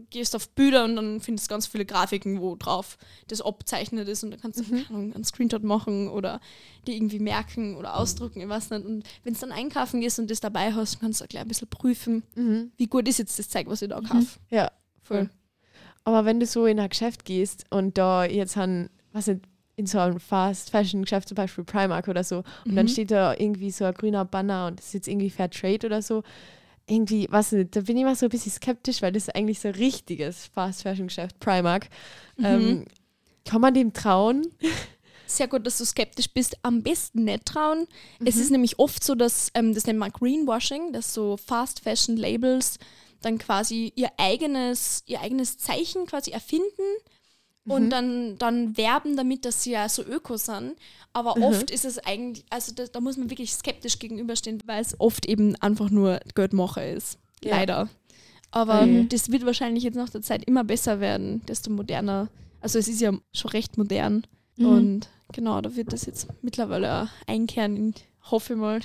gehst 0.09 0.35
auf 0.37 0.49
Bilder 0.49 0.85
und 0.85 0.95
dann 0.95 1.19
findest 1.19 1.47
du 1.49 1.53
ganz 1.53 1.67
viele 1.67 1.85
Grafiken, 1.85 2.39
wo 2.39 2.55
drauf 2.55 2.97
das 3.27 3.41
abzeichnet 3.41 4.07
ist 4.07 4.23
und 4.23 4.31
dann 4.31 4.39
kannst 4.39 4.59
du 4.61 4.63
Mhm. 4.93 5.13
einen 5.13 5.23
Screenshot 5.25 5.63
machen 5.63 6.07
oder 6.07 6.39
die 6.87 6.95
irgendwie 6.95 7.19
merken 7.19 7.75
oder 7.75 7.97
ausdrucken, 7.97 8.39
ich 8.41 8.47
weiß 8.49 8.69
nicht. 8.69 8.85
Und 8.85 9.03
wenn 9.23 9.33
du 9.33 9.39
dann 9.41 9.51
einkaufen 9.51 9.99
gehst 9.99 10.19
und 10.19 10.31
das 10.31 10.39
dabei 10.39 10.73
hast, 10.73 11.01
kannst 11.01 11.19
du 11.19 11.25
auch 11.25 11.29
gleich 11.29 11.41
ein 11.43 11.49
bisschen 11.49 11.67
prüfen, 11.69 12.23
Mhm. 12.35 12.71
wie 12.77 12.87
gut 12.87 13.07
ist 13.09 13.19
jetzt 13.19 13.37
das 13.37 13.49
Zeug, 13.49 13.67
was 13.67 13.81
ich 13.81 13.89
da 13.89 13.99
kaufe. 13.99 14.39
Ja, 14.49 14.71
Voll. 15.01 15.29
Aber 16.05 16.23
wenn 16.23 16.39
du 16.39 16.45
so 16.45 16.65
in 16.65 16.79
ein 16.79 16.87
Geschäft 16.89 17.25
gehst 17.25 17.65
und 17.69 17.97
da 17.97 18.23
jetzt 18.23 18.55
ein, 18.55 18.89
was 19.11 19.27
nicht, 19.27 19.41
in 19.75 19.85
so 19.87 19.99
einem 19.99 20.19
Fast 20.19 20.69
Fashion 20.69 21.01
Geschäft, 21.01 21.27
zum 21.29 21.35
Beispiel 21.35 21.63
Primark 21.63 22.07
oder 22.07 22.23
so, 22.23 22.43
und 22.65 22.75
dann 22.75 22.85
Mhm. 22.85 22.89
steht 22.89 23.11
da 23.11 23.33
irgendwie 23.33 23.71
so 23.71 23.85
ein 23.85 23.93
grüner 23.93 24.25
Banner 24.25 24.67
und 24.67 24.79
das 24.79 24.87
ist 24.87 24.93
jetzt 24.93 25.07
irgendwie 25.07 25.29
Fair 25.29 25.49
Trade 25.49 25.85
oder 25.87 26.01
so, 26.01 26.23
irgendwie, 26.85 27.27
was 27.31 27.51
nicht, 27.53 27.75
da 27.75 27.81
bin 27.81 27.95
ich 27.97 28.03
immer 28.03 28.15
so 28.15 28.25
ein 28.25 28.29
bisschen 28.29 28.51
skeptisch, 28.51 29.01
weil 29.01 29.11
das 29.13 29.23
ist 29.29 29.35
eigentlich 29.35 29.59
so 29.61 29.69
ein 29.69 29.75
richtiges 29.75 30.47
Fast 30.47 30.83
Fashion 30.83 31.07
Geschäft, 31.07 31.39
Primark. 31.39 31.87
Mhm. 32.37 32.45
Ähm, 32.45 32.85
kann 33.45 33.61
man 33.61 33.73
dem 33.73 33.93
trauen? 33.93 34.45
Sehr 35.25 35.47
gut, 35.47 35.65
dass 35.65 35.77
du 35.77 35.85
skeptisch 35.85 36.29
bist. 36.31 36.57
Am 36.61 36.83
besten 36.83 37.23
nicht 37.23 37.45
trauen. 37.45 37.87
Es 38.25 38.35
Mhm. 38.35 38.41
ist 38.41 38.51
nämlich 38.51 38.79
oft 38.79 39.03
so, 39.03 39.15
dass, 39.15 39.49
ähm, 39.53 39.73
das 39.73 39.87
nennt 39.87 39.97
man 39.97 40.11
Greenwashing, 40.11 40.91
dass 40.93 41.13
so 41.13 41.37
Fast 41.37 41.79
Fashion 41.79 42.17
Labels 42.17 42.77
dann 43.21 43.37
quasi 43.37 43.93
ihr 43.95 44.09
eigenes, 44.17 45.01
ihr 45.07 45.21
eigenes 45.21 45.57
Zeichen 45.57 46.05
quasi 46.05 46.31
erfinden 46.31 46.83
und 47.65 47.85
Mhm. 47.85 47.89
dann, 47.89 48.37
dann 48.37 48.77
werben 48.77 49.15
damit, 49.15 49.45
dass 49.45 49.63
sie 49.63 49.71
ja 49.71 49.87
so 49.89 50.03
öko 50.03 50.37
sind. 50.37 50.75
Aber 51.13 51.35
Mhm. 51.37 51.43
oft 51.43 51.71
ist 51.71 51.85
es 51.85 51.97
eigentlich, 51.99 52.43
also 52.49 52.73
da, 52.73 52.85
da 52.87 52.99
muss 52.99 53.17
man 53.17 53.29
wirklich 53.29 53.53
skeptisch 53.53 53.99
gegenüberstehen, 53.99 54.59
weil 54.65 54.81
es 54.81 54.99
oft 54.99 55.25
eben 55.25 55.55
einfach 55.61 55.89
nur 55.89 56.19
Geldmacher 56.35 56.87
ist. 56.91 57.19
Ja. 57.43 57.51
Leider. 57.57 57.89
Aber 58.51 58.81
Okay. 58.81 59.07
das 59.09 59.31
wird 59.31 59.45
wahrscheinlich 59.45 59.83
jetzt 59.83 59.95
nach 59.95 60.09
der 60.09 60.21
Zeit 60.21 60.43
immer 60.45 60.63
besser 60.63 60.99
werden, 60.99 61.41
desto 61.47 61.71
moderner. 61.71 62.29
Also 62.61 62.79
es 62.79 62.87
ist 62.87 63.01
ja 63.01 63.11
schon 63.33 63.51
recht 63.51 63.77
modern. 63.77 64.25
Mhm. 64.57 64.65
Und 64.65 65.09
genau, 65.31 65.59
da 65.61 65.75
wird 65.75 65.91
das 65.93 66.05
jetzt 66.05 66.27
mittlerweile 66.41 67.03
auch 67.03 67.07
einkehren, 67.27 67.75
in, 67.75 67.93
hoffe 68.29 68.53
ich 68.53 68.59
mal, 68.59 68.79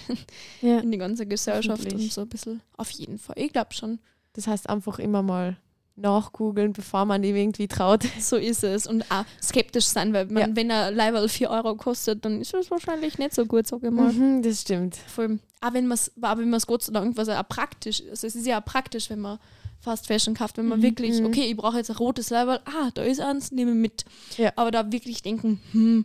ja. 0.62 0.78
in 0.80 0.90
die 0.90 0.98
ganze 0.98 1.26
Gesellschaft 1.26 1.92
und 1.92 2.00
so 2.12 2.22
ein 2.22 2.28
bisschen 2.28 2.60
auf 2.76 2.90
jeden 2.90 3.18
Fall. 3.18 3.36
Ich 3.38 3.52
glaube 3.52 3.74
schon. 3.74 3.98
Das 4.34 4.46
heißt 4.46 4.68
einfach 4.68 4.98
immer 4.98 5.22
mal 5.22 5.56
nachgoogeln, 6.00 6.72
bevor 6.72 7.04
man 7.04 7.22
dem 7.22 7.36
irgendwie 7.36 7.68
traut. 7.68 8.04
So 8.20 8.36
ist 8.36 8.64
es. 8.64 8.86
Und 8.86 9.10
auch 9.10 9.24
skeptisch 9.42 9.86
sein, 9.86 10.12
weil 10.12 10.26
man, 10.26 10.36
Ja. 10.50 10.56
wenn 10.56 10.70
ein 10.70 10.94
Leiberl 10.94 11.28
4 11.28 11.50
Euro 11.50 11.74
kostet, 11.74 12.24
dann 12.24 12.40
ist 12.40 12.54
es 12.54 12.70
wahrscheinlich 12.70 13.18
nicht 13.18 13.34
so 13.34 13.44
gut, 13.46 13.66
sage 13.66 13.88
ich 13.88 13.92
mal. 13.92 14.12
Mhm, 14.12 14.42
das 14.42 14.62
stimmt. 14.62 14.96
Vor 14.96 15.24
allem, 15.24 15.40
auch 15.60 15.72
wenn 15.72 15.86
man 15.88 16.54
es 16.58 16.66
Gott 16.66 16.82
sei 16.82 16.92
Dank, 16.92 17.16
was 17.16 17.28
ja 17.28 17.42
auch 17.42 17.48
praktisch 17.48 18.00
ist. 18.00 18.10
Also 18.10 18.26
es 18.28 18.36
ist 18.36 18.46
ja 18.46 18.60
auch 18.60 18.64
praktisch, 18.64 19.10
wenn 19.10 19.20
man 19.20 19.38
Fast 19.80 20.08
Fashion 20.08 20.34
kauft, 20.34 20.56
wenn 20.58 20.66
man 20.66 20.80
Mhm. 20.80 20.82
wirklich, 20.82 21.20
Mhm. 21.20 21.26
okay, 21.26 21.42
ich 21.50 21.56
brauche 21.56 21.76
jetzt 21.76 21.88
ein 21.90 21.96
rotes 21.96 22.30
Leiberl, 22.30 22.60
ah, 22.64 22.90
da 22.94 23.02
ist 23.02 23.20
eins, 23.20 23.52
nehme 23.52 23.74
mit. 23.74 24.04
Ja. 24.36 24.52
Aber 24.56 24.70
da 24.72 24.90
wirklich 24.90 25.22
denken, 25.22 25.60
hm, 25.72 26.04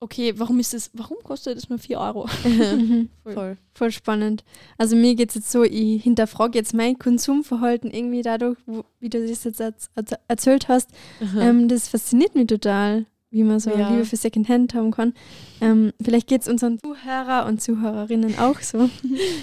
okay, 0.00 0.34
warum 0.38 0.58
ist 0.60 0.72
das, 0.74 0.90
warum 0.94 1.18
kostet 1.22 1.56
das 1.56 1.68
nur 1.68 1.78
4 1.78 1.98
Euro? 2.00 2.28
Mhm. 2.44 3.08
Voll. 3.22 3.58
Voll 3.74 3.92
spannend. 3.92 4.44
Also 4.78 4.96
mir 4.96 5.14
geht 5.14 5.28
es 5.30 5.34
jetzt 5.36 5.50
so, 5.52 5.62
ich 5.62 6.02
hinterfrage 6.02 6.58
jetzt 6.58 6.74
mein 6.74 6.98
Konsumverhalten 6.98 7.90
irgendwie 7.90 8.22
dadurch, 8.22 8.58
wo, 8.66 8.84
wie 8.98 9.08
du 9.10 9.20
das 9.26 9.44
jetzt 9.44 9.60
erz 9.60 9.90
erz- 9.94 10.18
erzählt 10.28 10.68
hast. 10.68 10.90
Ähm, 11.38 11.68
das 11.68 11.88
fasziniert 11.88 12.34
mich 12.34 12.46
total, 12.46 13.06
wie 13.30 13.44
man 13.44 13.60
so 13.60 13.70
Ja. 13.70 13.90
Liebe 13.90 14.04
für 14.04 14.16
Secondhand 14.16 14.74
haben 14.74 14.90
kann. 14.90 15.14
Ähm, 15.60 15.92
vielleicht 16.02 16.26
geht 16.28 16.42
es 16.42 16.48
unseren 16.48 16.78
Zuhörer 16.80 17.46
und 17.46 17.60
Zuhörerinnen 17.62 18.38
auch 18.38 18.60
so. 18.60 18.88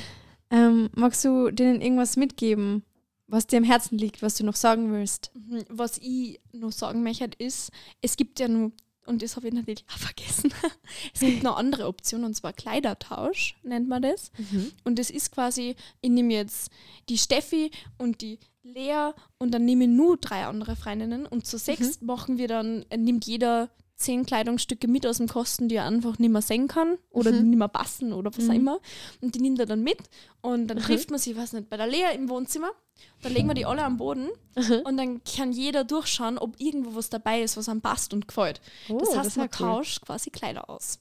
ähm, 0.51 0.89
magst 0.95 1.23
du 1.25 1.51
denen 1.51 1.81
irgendwas 1.81 2.17
mitgeben, 2.17 2.83
was 3.27 3.45
dir 3.47 3.57
am 3.57 3.63
Herzen 3.63 3.97
liegt, 3.97 4.21
was 4.21 4.35
du 4.35 4.45
noch 4.45 4.55
sagen 4.55 4.91
willst? 4.91 5.31
Mhm. 5.35 5.63
Was 5.69 5.97
ich 5.97 6.39
noch 6.53 6.71
sagen 6.71 7.03
möchte, 7.03 7.29
ist, 7.37 7.71
es 8.01 8.15
gibt 8.17 8.39
ja 8.39 8.47
nur, 8.47 8.71
und 9.07 9.21
das 9.21 9.35
habe 9.35 9.47
ich 9.47 9.53
natürlich 9.53 9.85
auch 9.91 9.97
vergessen, 9.97 10.53
es 11.13 11.21
gibt 11.21 11.43
noch 11.43 11.57
andere 11.57 11.87
Optionen, 11.87 12.25
und 12.25 12.33
zwar 12.35 12.53
Kleidertausch, 12.53 13.55
nennt 13.63 13.87
man 13.87 14.01
das. 14.01 14.31
Mhm. 14.37 14.71
Und 14.83 14.99
das 14.99 15.09
ist 15.09 15.31
quasi, 15.31 15.75
ich 16.01 16.09
nehme 16.09 16.33
jetzt 16.33 16.71
die 17.09 17.17
Steffi 17.17 17.71
und 17.97 18.21
die 18.21 18.39
Lea 18.63 19.11
und 19.37 19.53
dann 19.53 19.65
nehme 19.65 19.85
ich 19.85 19.89
nur 19.89 20.17
drei 20.17 20.45
andere 20.45 20.75
Freundinnen 20.75 21.25
und 21.25 21.47
zu 21.47 21.57
sechs 21.57 22.01
machen 22.01 22.37
wir 22.37 22.47
dann, 22.47 22.85
nimmt 22.95 23.25
jeder 23.25 23.69
zehn 23.97 24.25
Kleidungsstücke 24.25 24.87
mit 24.87 25.05
aus 25.05 25.17
dem 25.17 25.27
Kosten, 25.27 25.67
die 25.69 25.75
er 25.75 25.85
einfach 25.85 26.19
nicht 26.19 26.29
mehr 26.31 26.41
sehen 26.41 26.67
kann 26.67 26.97
oder 27.09 27.31
Mhm. 27.31 27.49
nicht 27.49 27.57
mehr 27.59 27.67
passen 27.67 28.13
oder 28.13 28.31
was 28.35 28.45
auch 28.45 28.53
Mhm. 28.53 28.59
immer. 28.59 28.79
Und 29.21 29.35
die 29.35 29.39
nimmt 29.41 29.59
er 29.59 29.65
dann 29.65 29.83
mit 29.83 29.97
und 30.41 30.67
dann 30.67 30.77
Mhm. 30.77 30.81
trifft 30.83 31.09
man 31.11 31.19
sich, 31.19 31.33
ich 31.33 31.37
weiß 31.37 31.53
nicht, 31.53 31.69
bei 31.69 31.77
der 31.77 31.87
Lea 31.87 32.13
im 32.15 32.29
Wohnzimmer. 32.29 32.69
Dann 33.21 33.33
legen 33.33 33.47
wir 33.47 33.53
die 33.53 33.65
alle 33.65 33.83
am 33.83 33.97
Boden 33.97 34.27
Mhm. 34.55 34.81
und 34.85 34.97
dann 34.97 35.21
kann 35.23 35.51
jeder 35.51 35.83
durchschauen, 35.83 36.37
ob 36.39 36.59
irgendwo 36.59 36.95
was 36.95 37.09
dabei 37.09 37.41
ist, 37.43 37.55
was 37.57 37.69
einem 37.69 37.81
passt 37.81 38.11
und 38.13 38.27
gefällt. 38.27 38.59
Oh, 38.89 38.97
das 38.99 39.15
heißt, 39.15 39.27
ist 39.29 39.37
man 39.37 39.49
ja 39.51 39.59
cool. 39.59 39.67
tauscht 39.75 40.01
quasi 40.01 40.29
Kleider 40.31 40.67
aus. 40.69 40.99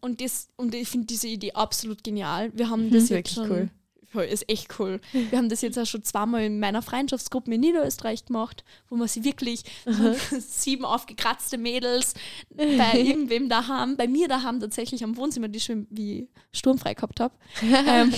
Und, 0.00 0.20
das, 0.20 0.48
und 0.56 0.74
ich 0.74 0.88
finde 0.88 1.06
diese 1.06 1.28
Idee 1.28 1.52
absolut 1.52 2.02
genial. 2.04 2.50
Wir 2.54 2.68
haben 2.68 2.86
Mhm, 2.88 2.90
das 2.92 3.08
jetzt 3.08 3.10
wirklich 3.10 3.34
schon. 3.34 3.50
cool. 3.50 3.70
Voll, 4.10 4.24
ist 4.24 4.48
echt 4.48 4.78
cool. 4.78 5.00
Wir 5.12 5.36
haben 5.36 5.50
das 5.50 5.60
jetzt 5.60 5.78
auch 5.78 5.84
schon 5.84 6.02
zweimal 6.02 6.42
in 6.44 6.58
meiner 6.60 6.80
Freundschaftsgruppe 6.80 7.52
in 7.52 7.60
Niederösterreich 7.60 8.24
gemacht, 8.24 8.64
wo 8.88 8.96
wir 8.96 9.06
sie 9.06 9.22
wirklich 9.22 9.64
sieben 10.38 10.84
aufgekratzte 10.86 11.58
Mädels 11.58 12.14
bei 12.56 12.92
irgendwem 13.00 13.48
daheim, 13.50 13.96
bei 13.96 14.08
mir 14.08 14.26
daheim 14.28 14.60
tatsächlich 14.60 15.04
am 15.04 15.16
Wohnzimmer, 15.16 15.48
die 15.48 15.60
schon 15.60 15.86
wie 15.90 16.28
sturmfrei 16.52 16.94
gehabt 16.94 17.20
habe. 17.20 17.34
ähm, 17.62 18.14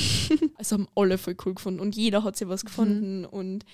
also 0.57 0.75
haben 0.75 0.89
alle 0.95 1.19
voll 1.19 1.37
cool 1.45 1.55
gefunden 1.55 1.81
und 1.81 1.97
jeder 1.97 2.23
hat 2.23 2.37
sich 2.37 2.47
was 2.49 2.65
gefunden. 2.65 3.25
Und 3.25 3.65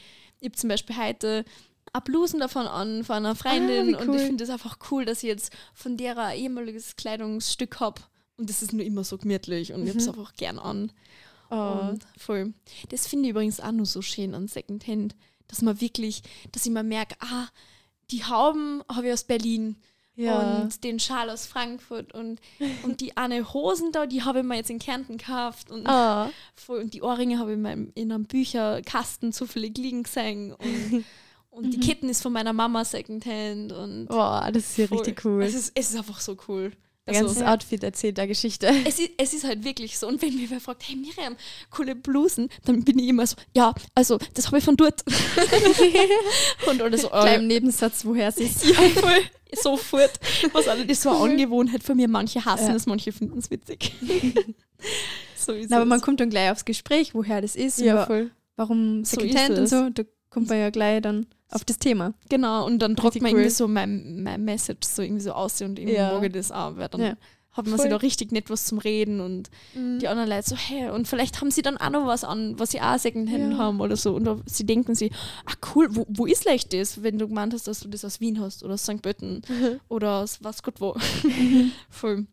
ich 0.41 0.47
habe 0.47 0.57
zum 0.57 0.69
Beispiel 0.69 0.97
heute 0.97 1.45
ein 1.93 2.03
Blusen 2.03 2.41
davon 2.41 2.67
an 2.67 3.05
von 3.05 3.17
einer 3.17 3.35
Freundin 3.35 3.71
Ah, 3.71 3.87
wie 3.89 3.95
und 3.95 4.03
ich 4.03 4.09
cool. 4.09 4.19
finde 4.27 4.45
es 4.45 4.51
einfach 4.51 4.79
cool, 4.91 5.05
dass 5.05 5.19
ich 5.23 5.29
jetzt 5.29 5.53
von 5.75 5.97
der 5.97 6.17
ein 6.17 6.39
ehemaliges 6.39 6.97
Kleidungsstück 6.97 7.79
habe. 7.81 8.01
Und 8.39 8.51
das 8.51 8.61
ist 8.63 8.73
nur 8.73 8.85
immer 8.85 9.03
so 9.05 9.17
gemütlich 9.17 9.73
und 9.73 9.83
ich 9.85 9.89
habe 9.91 9.99
es 9.99 10.07
Mhm. 10.07 10.13
einfach 10.19 10.35
gern 10.35 10.59
an. 10.59 10.93
Oh. 11.51 11.89
Und 11.91 12.01
voll. 12.19 12.53
Das 12.91 13.07
finde 13.07 13.27
ich 13.27 13.31
übrigens 13.31 13.61
auch 13.61 13.73
nur 13.73 13.87
so 13.87 14.03
schön 14.03 14.35
an 14.35 14.49
Secondhand, 14.49 15.15
dass 15.49 15.63
man 15.63 15.81
wirklich, 15.81 16.23
dass 16.53 16.67
ich 16.67 16.73
mir 16.73 16.83
merke, 16.83 17.17
ah, 17.21 17.47
die 18.11 18.25
Hauben 18.25 18.83
habe 18.91 19.07
ich 19.09 19.13
aus 19.13 19.25
Berlin 19.25 19.77
Ja. 20.17 20.63
und 20.63 20.83
den 20.85 20.99
Schal 20.99 21.29
aus 21.31 21.47
Frankfurt 21.47 22.13
und, 22.15 22.41
und 22.85 23.01
die 23.01 23.17
eine 23.17 23.53
Hosen 23.53 23.93
da, 23.93 24.07
die 24.07 24.23
habe 24.23 24.41
ich 24.41 24.45
mir 24.45 24.57
jetzt 24.57 24.71
in 24.71 24.79
Kärnten 24.79 25.19
gekauft 25.19 25.71
und, 25.71 25.87
Ah. 25.87 26.31
voll, 26.55 26.81
und 26.81 26.95
die 26.95 27.03
Ohrringe 27.03 27.39
habe 27.39 27.51
ich 27.51 27.57
in, 27.57 27.63
meinem, 27.63 27.93
in 27.95 28.11
einem 28.13 28.25
Bücherkasten 28.25 29.33
zufällig 29.33 29.77
liegen 29.79 30.03
gesehen 30.05 30.53
und, 30.53 31.05
und 31.51 31.71
die 31.75 31.81
Ketten 31.81 32.09
ist 32.09 32.23
von 32.23 32.33
meiner 32.33 32.53
Mama 32.53 32.85
Secondhand 32.85 33.73
und 33.73 34.07
Boah, 34.07 34.51
das 34.53 34.71
ist 34.71 34.79
ja 34.79 34.87
voll. 34.87 34.99
richtig 34.99 35.25
cool. 35.25 35.43
Es 35.43 35.55
ist, 35.55 35.73
es 35.75 35.91
ist 35.91 35.97
einfach 35.97 36.21
so 36.21 36.37
cool. 36.49 36.73
Ein 37.09 37.15
Also- 37.15 37.27
ganzes 37.27 37.43
Outfit 37.45 37.85
erzählt 37.85 38.19
der 38.19 38.27
Geschichte. 38.27 38.67
es 38.85 38.99
ist, 38.99 39.11
es 39.17 39.33
ist 39.33 39.45
halt 39.45 39.65
wirklich 39.65 39.97
so. 39.97 40.09
Und 40.09 40.21
wenn 40.23 40.35
mir 40.35 40.51
wer 40.51 40.61
fragt, 40.61 40.89
hey 40.89 40.97
Miriam, 40.97 41.37
coole 41.71 41.95
Blusen, 41.95 42.49
dann 42.65 42.83
bin 42.83 42.99
ich 42.99 43.09
immer 43.09 43.25
so, 43.27 43.37
ja, 43.55 43.73
also 43.95 44.19
das 44.35 44.47
habe 44.49 44.59
ich 44.59 44.65
von 44.65 44.77
dort. 44.77 45.05
und 46.67 46.83
alles 46.83 47.03
so, 47.03 47.09
Gleich 47.09 47.37
oh, 47.39 47.41
im 47.41 47.47
Nebensatz, 47.47 48.05
woher 48.05 48.29
es 48.29 48.39
ist. 48.39 48.65
ja, 48.67 48.75
voll, 48.75 49.21
sofort. 49.55 50.19
Was 50.53 50.67
alle, 50.69 50.83
das 50.85 50.99
ist 50.99 51.03
so 51.05 51.11
eine 51.11 51.33
Angewohnheit 51.33 51.83
von 51.85 51.97
mir. 51.97 52.09
Manche 52.09 52.45
hassen 52.45 52.69
Ja. 52.71 52.75
es, 52.75 52.87
manche 52.87 53.13
finden 53.13 53.39
es 53.39 53.51
witzig. 53.51 53.93
so 55.37 55.53
ist 55.53 55.71
Na, 55.71 55.77
aber 55.77 55.85
es. 55.85 55.89
man 55.89 56.01
kommt 56.01 56.19
dann 56.21 56.31
gleich 56.31 56.51
aufs 56.51 56.65
Gespräch, 56.65 57.15
woher 57.15 57.41
das 57.41 57.55
ist, 57.57 57.79
Ja, 57.81 58.05
voll. 58.07 58.31
warum 58.57 59.05
So 59.05 59.21
Secondhand 59.21 59.51
ist 59.59 59.73
und 59.73 59.95
so. 59.97 60.03
Da 60.03 60.03
kommt 60.31 60.49
man 60.49 60.59
ja 60.59 60.71
gleich 60.71 61.01
dann 61.03 61.27
auf 61.51 61.65
das 61.65 61.79
Thema. 61.79 62.13
Genau, 62.29 62.67
und 62.67 62.81
dann 62.81 62.97
druckt 62.97 63.21
man 63.23 63.33
cool. 63.33 63.39
irgendwie 63.41 63.55
so 63.55 63.69
mein, 63.69 64.23
mein 64.23 64.45
Message 64.45 64.87
so 64.87 65.03
irgendwie 65.03 65.23
so 65.23 65.33
aus 65.33 65.61
und 65.63 65.79
irgendwie 65.79 65.97
Ja. 65.97 66.13
mag 66.15 66.25
ich 66.25 66.33
das 66.33 66.51
auch, 66.53 66.77
weil 66.77 66.89
dann 66.89 67.01
Ja. 67.01 67.17
hat 67.53 67.65
man 67.65 67.77
Voll. 67.77 67.79
sich 67.83 67.91
da 67.91 67.97
richtig 67.97 68.33
nett 68.33 68.51
was 68.51 68.65
zum 68.67 68.79
Reden 68.79 69.21
und 69.21 69.49
Mhm. 69.75 69.99
die 70.01 70.09
anderen 70.09 70.29
Leute 70.29 70.51
so, 70.51 70.57
hey, 70.57 70.91
und 70.91 71.07
vielleicht 71.09 71.41
haben 71.41 71.51
sie 71.51 71.63
dann 71.63 71.77
auch 71.79 71.89
noch 71.91 72.07
was 72.07 72.25
an, 72.25 72.59
was 72.59 72.73
sie 72.73 72.81
auch 72.83 72.99
Secondhand 72.99 73.53
Ja. 73.53 73.59
haben 73.59 73.81
oder 73.81 73.97
so. 73.97 74.15
Und 74.15 74.25
da- 74.25 74.41
sie 74.45 74.67
denken 74.67 74.95
sich, 74.95 75.11
ah 75.47 75.55
cool, 75.75 75.89
wo, 75.95 76.05
wo 76.09 76.27
ist 76.27 76.45
leicht 76.45 76.73
das, 76.75 77.03
wenn 77.03 77.17
du 77.19 77.29
gemeint 77.29 77.55
hast, 77.55 77.67
dass 77.69 77.81
du 77.81 77.89
das 77.89 78.05
aus 78.05 78.21
Wien 78.21 78.41
hast 78.41 78.63
oder 78.65 78.75
aus 78.75 78.83
St. 78.83 79.01
Pölten 79.01 79.41
oder 79.89 80.17
aus 80.23 80.39
was 80.43 80.63
Gott 80.63 80.81
wo. 80.81 80.97
voll. 81.91 82.27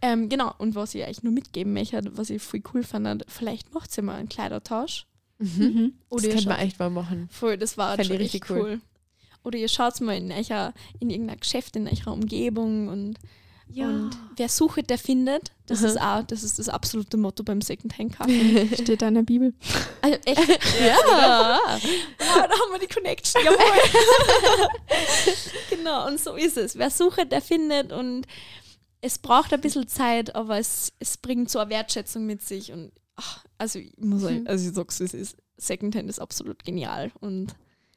Ähm, 0.00 0.28
genau, 0.28 0.52
und 0.58 0.76
was 0.76 0.94
ich 0.94 1.04
euch 1.04 1.22
nur 1.24 1.32
mitgeben 1.32 1.72
möchte, 1.72 2.00
was 2.16 2.30
ich 2.30 2.40
voll 2.40 2.62
cool 2.72 2.84
fand, 2.84 3.24
vielleicht 3.26 3.74
macht 3.74 3.90
sie 3.90 4.02
mal 4.02 4.14
einen 4.14 4.28
Kleidertausch. 4.28 5.06
Mhm. 5.38 5.94
Das 6.10 6.18
Oder 6.18 6.28
ihr 6.28 6.34
könnte 6.34 6.48
man 6.48 6.58
echt 6.58 6.78
mal 6.78 6.90
machen. 6.90 7.28
Voll, 7.30 7.56
das 7.56 7.78
war 7.78 7.94
Fänd 7.94 8.06
schon 8.08 8.16
ich 8.16 8.22
richtig 8.22 8.42
richtig 8.42 8.56
cool. 8.56 8.70
cool. 8.72 8.80
Oder 9.44 9.58
ihr 9.58 9.68
schaut 9.68 10.00
mal 10.00 10.16
in, 10.16 10.32
eurer, 10.32 10.74
in 11.00 11.10
irgendeiner 11.10 11.38
Geschäft, 11.38 11.76
in 11.76 11.88
eurer 11.88 12.12
Umgebung 12.12 12.88
und, 12.88 13.18
und 13.68 14.10
wer 14.36 14.48
sucht, 14.48 14.90
der 14.90 14.98
findet. 14.98 15.52
Das 15.66 15.82
ist 15.82 16.00
auch, 16.00 16.22
das 16.22 16.42
ist 16.42 16.58
das 16.58 16.68
absolute 16.68 17.16
Motto 17.16 17.44
beim 17.44 17.60
Secondhand 17.60 18.16
kaufen. 18.16 18.70
Steht 18.74 19.02
da 19.02 19.08
in 19.08 19.14
der 19.14 19.22
Bibel. 19.22 19.54
also 20.00 20.18
echt? 20.24 20.48
ja. 20.80 21.60
Ah, 21.68 21.78
da 22.18 22.50
haben 22.50 22.72
wir 22.72 22.78
die 22.80 22.92
Connection, 22.92 23.42
jawohl. 23.44 24.68
genau, 25.70 26.08
und 26.08 26.18
so 26.18 26.34
ist 26.34 26.56
es. 26.56 26.76
Wer 26.76 26.90
sucht, 26.90 27.30
der 27.30 27.42
findet 27.42 27.92
und 27.92 28.26
es 29.00 29.18
braucht 29.18 29.52
ein 29.52 29.60
bisschen 29.60 29.86
Zeit, 29.86 30.34
aber 30.34 30.58
es, 30.58 30.92
es 30.98 31.16
bringt 31.16 31.50
so 31.50 31.58
eine 31.58 31.70
Wertschätzung 31.70 32.26
mit 32.26 32.42
sich 32.42 32.72
und 32.72 32.90
ach, 33.18 33.44
also 33.58 33.78
ich 33.78 33.92
muss 33.98 34.22
sagen, 34.22 34.46
also 34.46 34.66
ich 34.68 34.74
sag's, 34.74 35.00
es 35.00 35.12
ist 35.14 35.36
Secondhand 35.58 36.08
ist 36.08 36.20
absolut 36.20 36.64
genial 36.64 37.10
und 37.20 37.54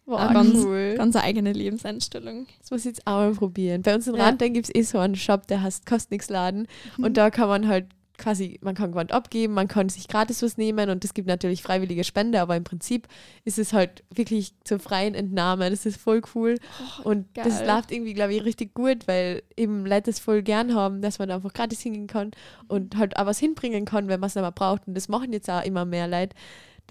Wow, 0.08 0.20
Ah, 0.20 0.34
ganz- 0.34 0.56
cool. 0.66 0.96
ganz 0.98 1.16
eine 1.16 1.24
eigene 1.24 1.54
Lebenseinstellung. 1.54 2.48
Das 2.60 2.72
muss 2.72 2.80
ich 2.82 2.86
jetzt 2.88 3.06
auch 3.06 3.20
mal 3.20 3.34
probieren. 3.34 3.84
Bei 3.84 3.94
uns 3.94 4.08
in 4.08 4.16
Ja. 4.16 4.26
Randstein 4.26 4.54
gibt 4.56 4.68
es 4.68 4.76
eh 4.76 4.82
so 4.82 4.98
einen 4.98 5.16
Shop, 5.16 5.46
der 5.48 5.62
heißt 5.62 5.86
Kost 5.86 6.10
nix 6.10 6.28
Laden. 6.28 6.68
Und 6.98 7.18
da 7.18 7.30
kann 7.30 7.48
man 7.48 7.68
halt 7.68 7.86
quasi, 8.22 8.60
man 8.62 8.76
kann 8.76 8.92
Gewand 8.92 9.12
abgeben, 9.12 9.54
man 9.54 9.68
kann 9.68 9.90
sich 9.90 10.08
gratis 10.08 10.42
was 10.42 10.58
nehmen 10.58 10.90
und 10.90 11.04
es 11.04 11.14
gibt 11.14 11.28
natürlich 11.28 11.62
freiwillige 11.62 12.04
Spende, 12.04 12.40
aber 12.40 12.56
im 12.56 12.64
Prinzip 12.64 13.08
ist 13.44 13.60
es 13.60 13.74
halt 13.74 14.04
wirklich 14.14 14.54
zur 14.64 14.80
freien 14.80 15.16
Entnahme. 15.16 15.70
Das 15.70 15.86
ist 15.86 16.00
voll 16.00 16.22
cool. 16.36 16.58
und 17.04 17.28
das 17.34 17.60
geil. 17.60 17.68
läuft 17.68 17.92
irgendwie, 17.92 18.14
glaube 18.14 18.34
ich, 18.34 18.46
richtig 18.46 18.74
gut, 18.74 19.08
weil 19.08 19.44
eben 19.58 19.86
Leute 19.86 20.12
es 20.12 20.20
voll 20.20 20.44
gern 20.44 20.76
haben, 20.76 21.02
dass 21.02 21.20
man 21.20 21.30
da 21.30 21.36
einfach 21.36 21.54
gratis 21.54 21.82
hingehen 21.82 22.08
kann 22.08 22.32
und 22.68 22.96
halt 22.96 23.18
auch 23.18 23.26
was 23.26 23.40
hinbringen 23.40 23.86
kann, 23.86 24.08
wenn 24.08 24.20
man 24.20 24.28
es 24.28 24.38
aber 24.38 24.52
braucht. 24.52 24.88
Und 24.88 24.96
das 24.96 25.10
machen 25.10 25.34
jetzt 25.34 25.50
auch 25.50 25.64
immer 25.64 25.86
mehr 25.86 26.08
Leute. 26.08 26.36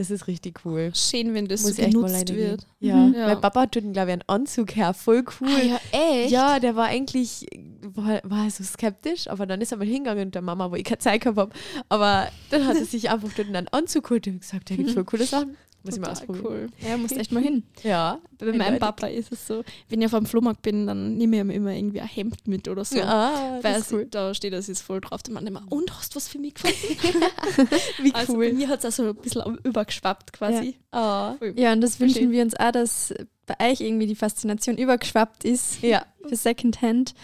Das 0.01 0.11
ist 0.11 0.27
richtig 0.29 0.65
cool. 0.65 0.93
Schön, 0.95 1.35
wenn 1.35 1.47
das 1.47 1.61
Muss 1.63 1.77
so 1.77 1.83
genutzt 1.83 2.35
wird. 2.35 2.67
Ja, 2.79 2.97
Mhm. 2.97 3.15
Ja. 3.15 3.27
mein 3.27 3.41
Papa 3.43 3.61
hat 3.61 3.77
dort, 3.77 3.93
glaube 3.93 4.09
ich, 4.09 4.13
einen 4.15 4.23
Anzug 4.29 4.75
her, 4.75 4.95
voll 4.95 5.23
cool. 5.39 5.47
Ah, 5.49 5.61
ja, 5.63 5.81
echt? 5.93 6.31
Ja, 6.31 6.59
der 6.59 6.75
war 6.75 6.87
eigentlich, 6.87 7.47
war, 7.83 8.19
war 8.25 8.51
so 8.51 8.65
skeptisch, 8.65 9.29
aber 9.29 9.45
dann 9.45 9.61
ist 9.61 9.73
er 9.73 9.77
mal 9.77 9.87
hingegangen 9.87 10.29
und 10.29 10.35
der 10.35 10.41
Mama, 10.41 10.71
wo 10.71 10.75
ich 10.77 10.85
keine 10.85 11.01
Zeit 11.01 11.21
gehabt 11.21 11.37
habe. 11.39 11.53
Aber 11.91 12.29
dann 12.49 12.67
hat 12.67 12.77
er 12.79 12.87
sich 12.87 13.11
einfach 13.11 13.29
dort 13.37 13.49
einen 13.49 13.69
Anzug 13.69 14.05
geholt 14.05 14.27
und 14.27 14.41
gesagt, 14.41 14.71
der 14.71 14.79
gibt 14.79 14.91
voll 14.93 15.05
coole 15.05 15.27
Sachen. 15.27 15.55
Muss 15.83 15.95
ich 15.95 16.01
mal 16.01 16.09
Total 16.09 16.23
ausprobieren. 16.23 16.47
cool. 16.47 16.88
Ja, 16.88 16.97
musst 16.99 17.16
echt 17.16 17.33
mal 17.33 17.43
hin. 17.43 17.62
Ja. 17.83 18.19
Bei 18.38 18.53
meinem. 18.53 18.79
Papa 18.79 19.07
ist 19.07 19.33
es 19.33 19.47
so, 19.47 19.62
wenn 19.88 20.01
ich 20.01 20.07
auf 20.07 20.14
einem 20.14 20.27
Flohmarkt 20.27 20.62
bin, 20.62 20.87
dann 20.87 21.16
nehme 21.16 21.37
ich 21.37 21.40
ihm 21.43 21.51
immer 21.51 21.73
irgendwie 21.75 22.01
ein 22.01 22.07
Hemd 22.09 22.47
mit 22.47 22.69
oder 22.69 22.85
so. 22.85 23.01
Ah, 23.01 23.59
Weil 23.62 23.75
das 23.75 23.93
cool. 23.93 24.07
da 24.11 24.35
steht 24.35 24.53
das 24.53 24.66
jetzt 24.66 24.83
voll 24.83 25.01
drauf. 25.01 25.23
Der 25.23 25.33
Mann 25.35 25.47
immer, 25.47 25.62
und 25.71 25.90
hast 25.97 26.12
du 26.12 26.16
was 26.16 26.29
für 26.29 26.38
mich 26.38 26.55
gefunden? 26.55 26.77
Wie 28.03 28.14
Also 28.14 28.35
bei 28.35 28.49
cool. 28.49 28.53
mir 28.53 28.69
hat 28.69 28.81
es 28.81 28.85
also 28.87 29.05
ein 29.11 29.14
bisschen 29.16 29.59
übergeschwappt 29.64 30.33
quasi. 30.33 30.77
Ah. 30.90 31.35
Voll. 31.38 31.55
Ja, 31.57 31.73
und 31.73 31.81
das 31.81 31.97
Verstehe. 31.97 32.23
wünschen 32.23 32.33
wir 32.33 32.43
uns 32.43 32.55
auch, 32.59 32.73
dass 32.73 33.14
bei 33.47 33.71
euch 33.73 33.81
irgendwie 33.81 34.07
die 34.07 34.14
Faszination 34.16 34.77
übergeschwappt 34.79 35.45
ist 35.45 35.83
Ja. 35.83 36.05
für 36.29 36.37
Secondhand. 36.37 37.14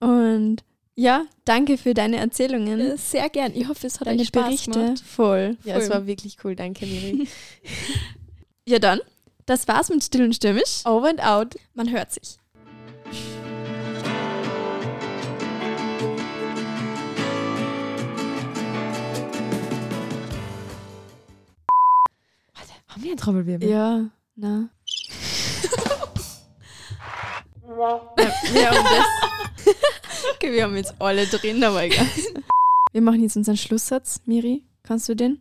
Und 0.00 0.62
ja, 0.96 1.26
danke 1.44 1.76
für 1.78 1.94
deine 1.94 2.16
Erzählungen, 2.16 2.80
Äh, 2.80 2.96
Sehr 2.96 3.28
gern. 3.28 3.52
Ich 3.54 3.68
hoffe, 3.68 3.86
es 3.86 4.00
hat 4.00 4.06
deine 4.08 4.22
euch 4.22 4.28
Spaß 4.28 4.44
Berichte. 4.46 4.70
gemacht. 4.70 5.00
Voll. 5.00 5.56
Ja, 5.64 5.76
es 5.76 5.86
Voll. 5.86 5.94
war 5.96 6.06
wirklich 6.06 6.38
cool. 6.44 6.56
Danke, 6.56 6.86
Miri. 6.86 7.28
Ja, 8.68 8.80
dann, 8.80 9.00
das 9.46 9.68
war's 9.68 9.90
mit 9.90 10.02
Still 10.02 10.24
und 10.24 10.34
Stürmisch. 10.34 10.84
Over 10.86 11.08
and 11.10 11.22
out. 11.22 11.54
Man 11.74 11.92
hört 11.92 12.10
sich. 12.12 12.38
Haben 22.88 23.02
wir 23.02 23.10
einen 23.10 23.18
Trommelwirbel? 23.18 23.68
Ja, 23.68 24.06
na. 24.36 24.68
ja, 28.54 28.70
um 28.70 28.84
das. 28.84 29.25
Okay, 30.46 30.54
wir 30.54 30.62
haben 30.64 30.76
jetzt 30.76 30.94
alle 30.98 31.26
drin, 31.26 31.62
aber 31.64 31.82
egal. 31.82 32.06
Wir 32.92 33.02
machen 33.02 33.22
jetzt 33.22 33.36
unseren 33.36 33.56
Schlusssatz. 33.58 34.20
Miri, 34.24 34.62
kannst 34.82 35.08
du 35.08 35.14
den? 35.14 35.40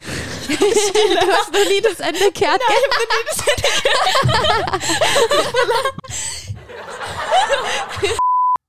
du 0.00 0.06
hast 0.06 1.52
noch 1.52 1.68
nie 1.68 1.80
das 1.80 2.00
Ende 2.00 2.30
gehört. 2.32 2.60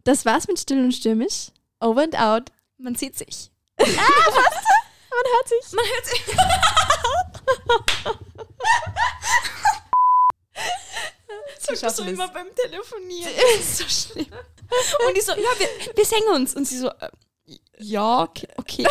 Das 0.06 0.26
war's 0.26 0.47
mit 0.47 0.58
Still 0.58 0.86
und 0.86 0.93
Stürmisch. 0.93 1.47
Over 1.82 2.04
and 2.04 2.17
out. 2.17 2.52
Man 2.78 2.95
sieht 2.95 3.17
sich. 3.17 3.52
Man 3.78 3.89
hört 3.89 5.50
sich. 5.50 5.74
Man 5.74 5.86
hört 5.86 6.06
sich. 6.06 6.21
Wir 11.57 11.77
Sag 11.77 11.81
das 11.81 11.95
so 11.95 12.03
schaffen 12.03 12.13
immer 12.13 12.25
es. 12.25 12.33
beim 12.33 12.55
Telefonieren. 12.55 13.31
Das 13.35 13.59
ist 13.59 13.77
so 13.77 14.11
schlimm. 14.13 14.27
Und 15.07 15.17
ich 15.17 15.23
so, 15.23 15.33
ja, 15.33 15.49
wir, 15.57 15.95
wir 15.95 16.05
singen 16.05 16.29
uns. 16.33 16.55
Und 16.55 16.67
sie 16.67 16.77
so, 16.77 16.89
äh, 16.89 17.09
ja, 17.77 18.23
okay. 18.23 18.47
okay. 18.57 18.87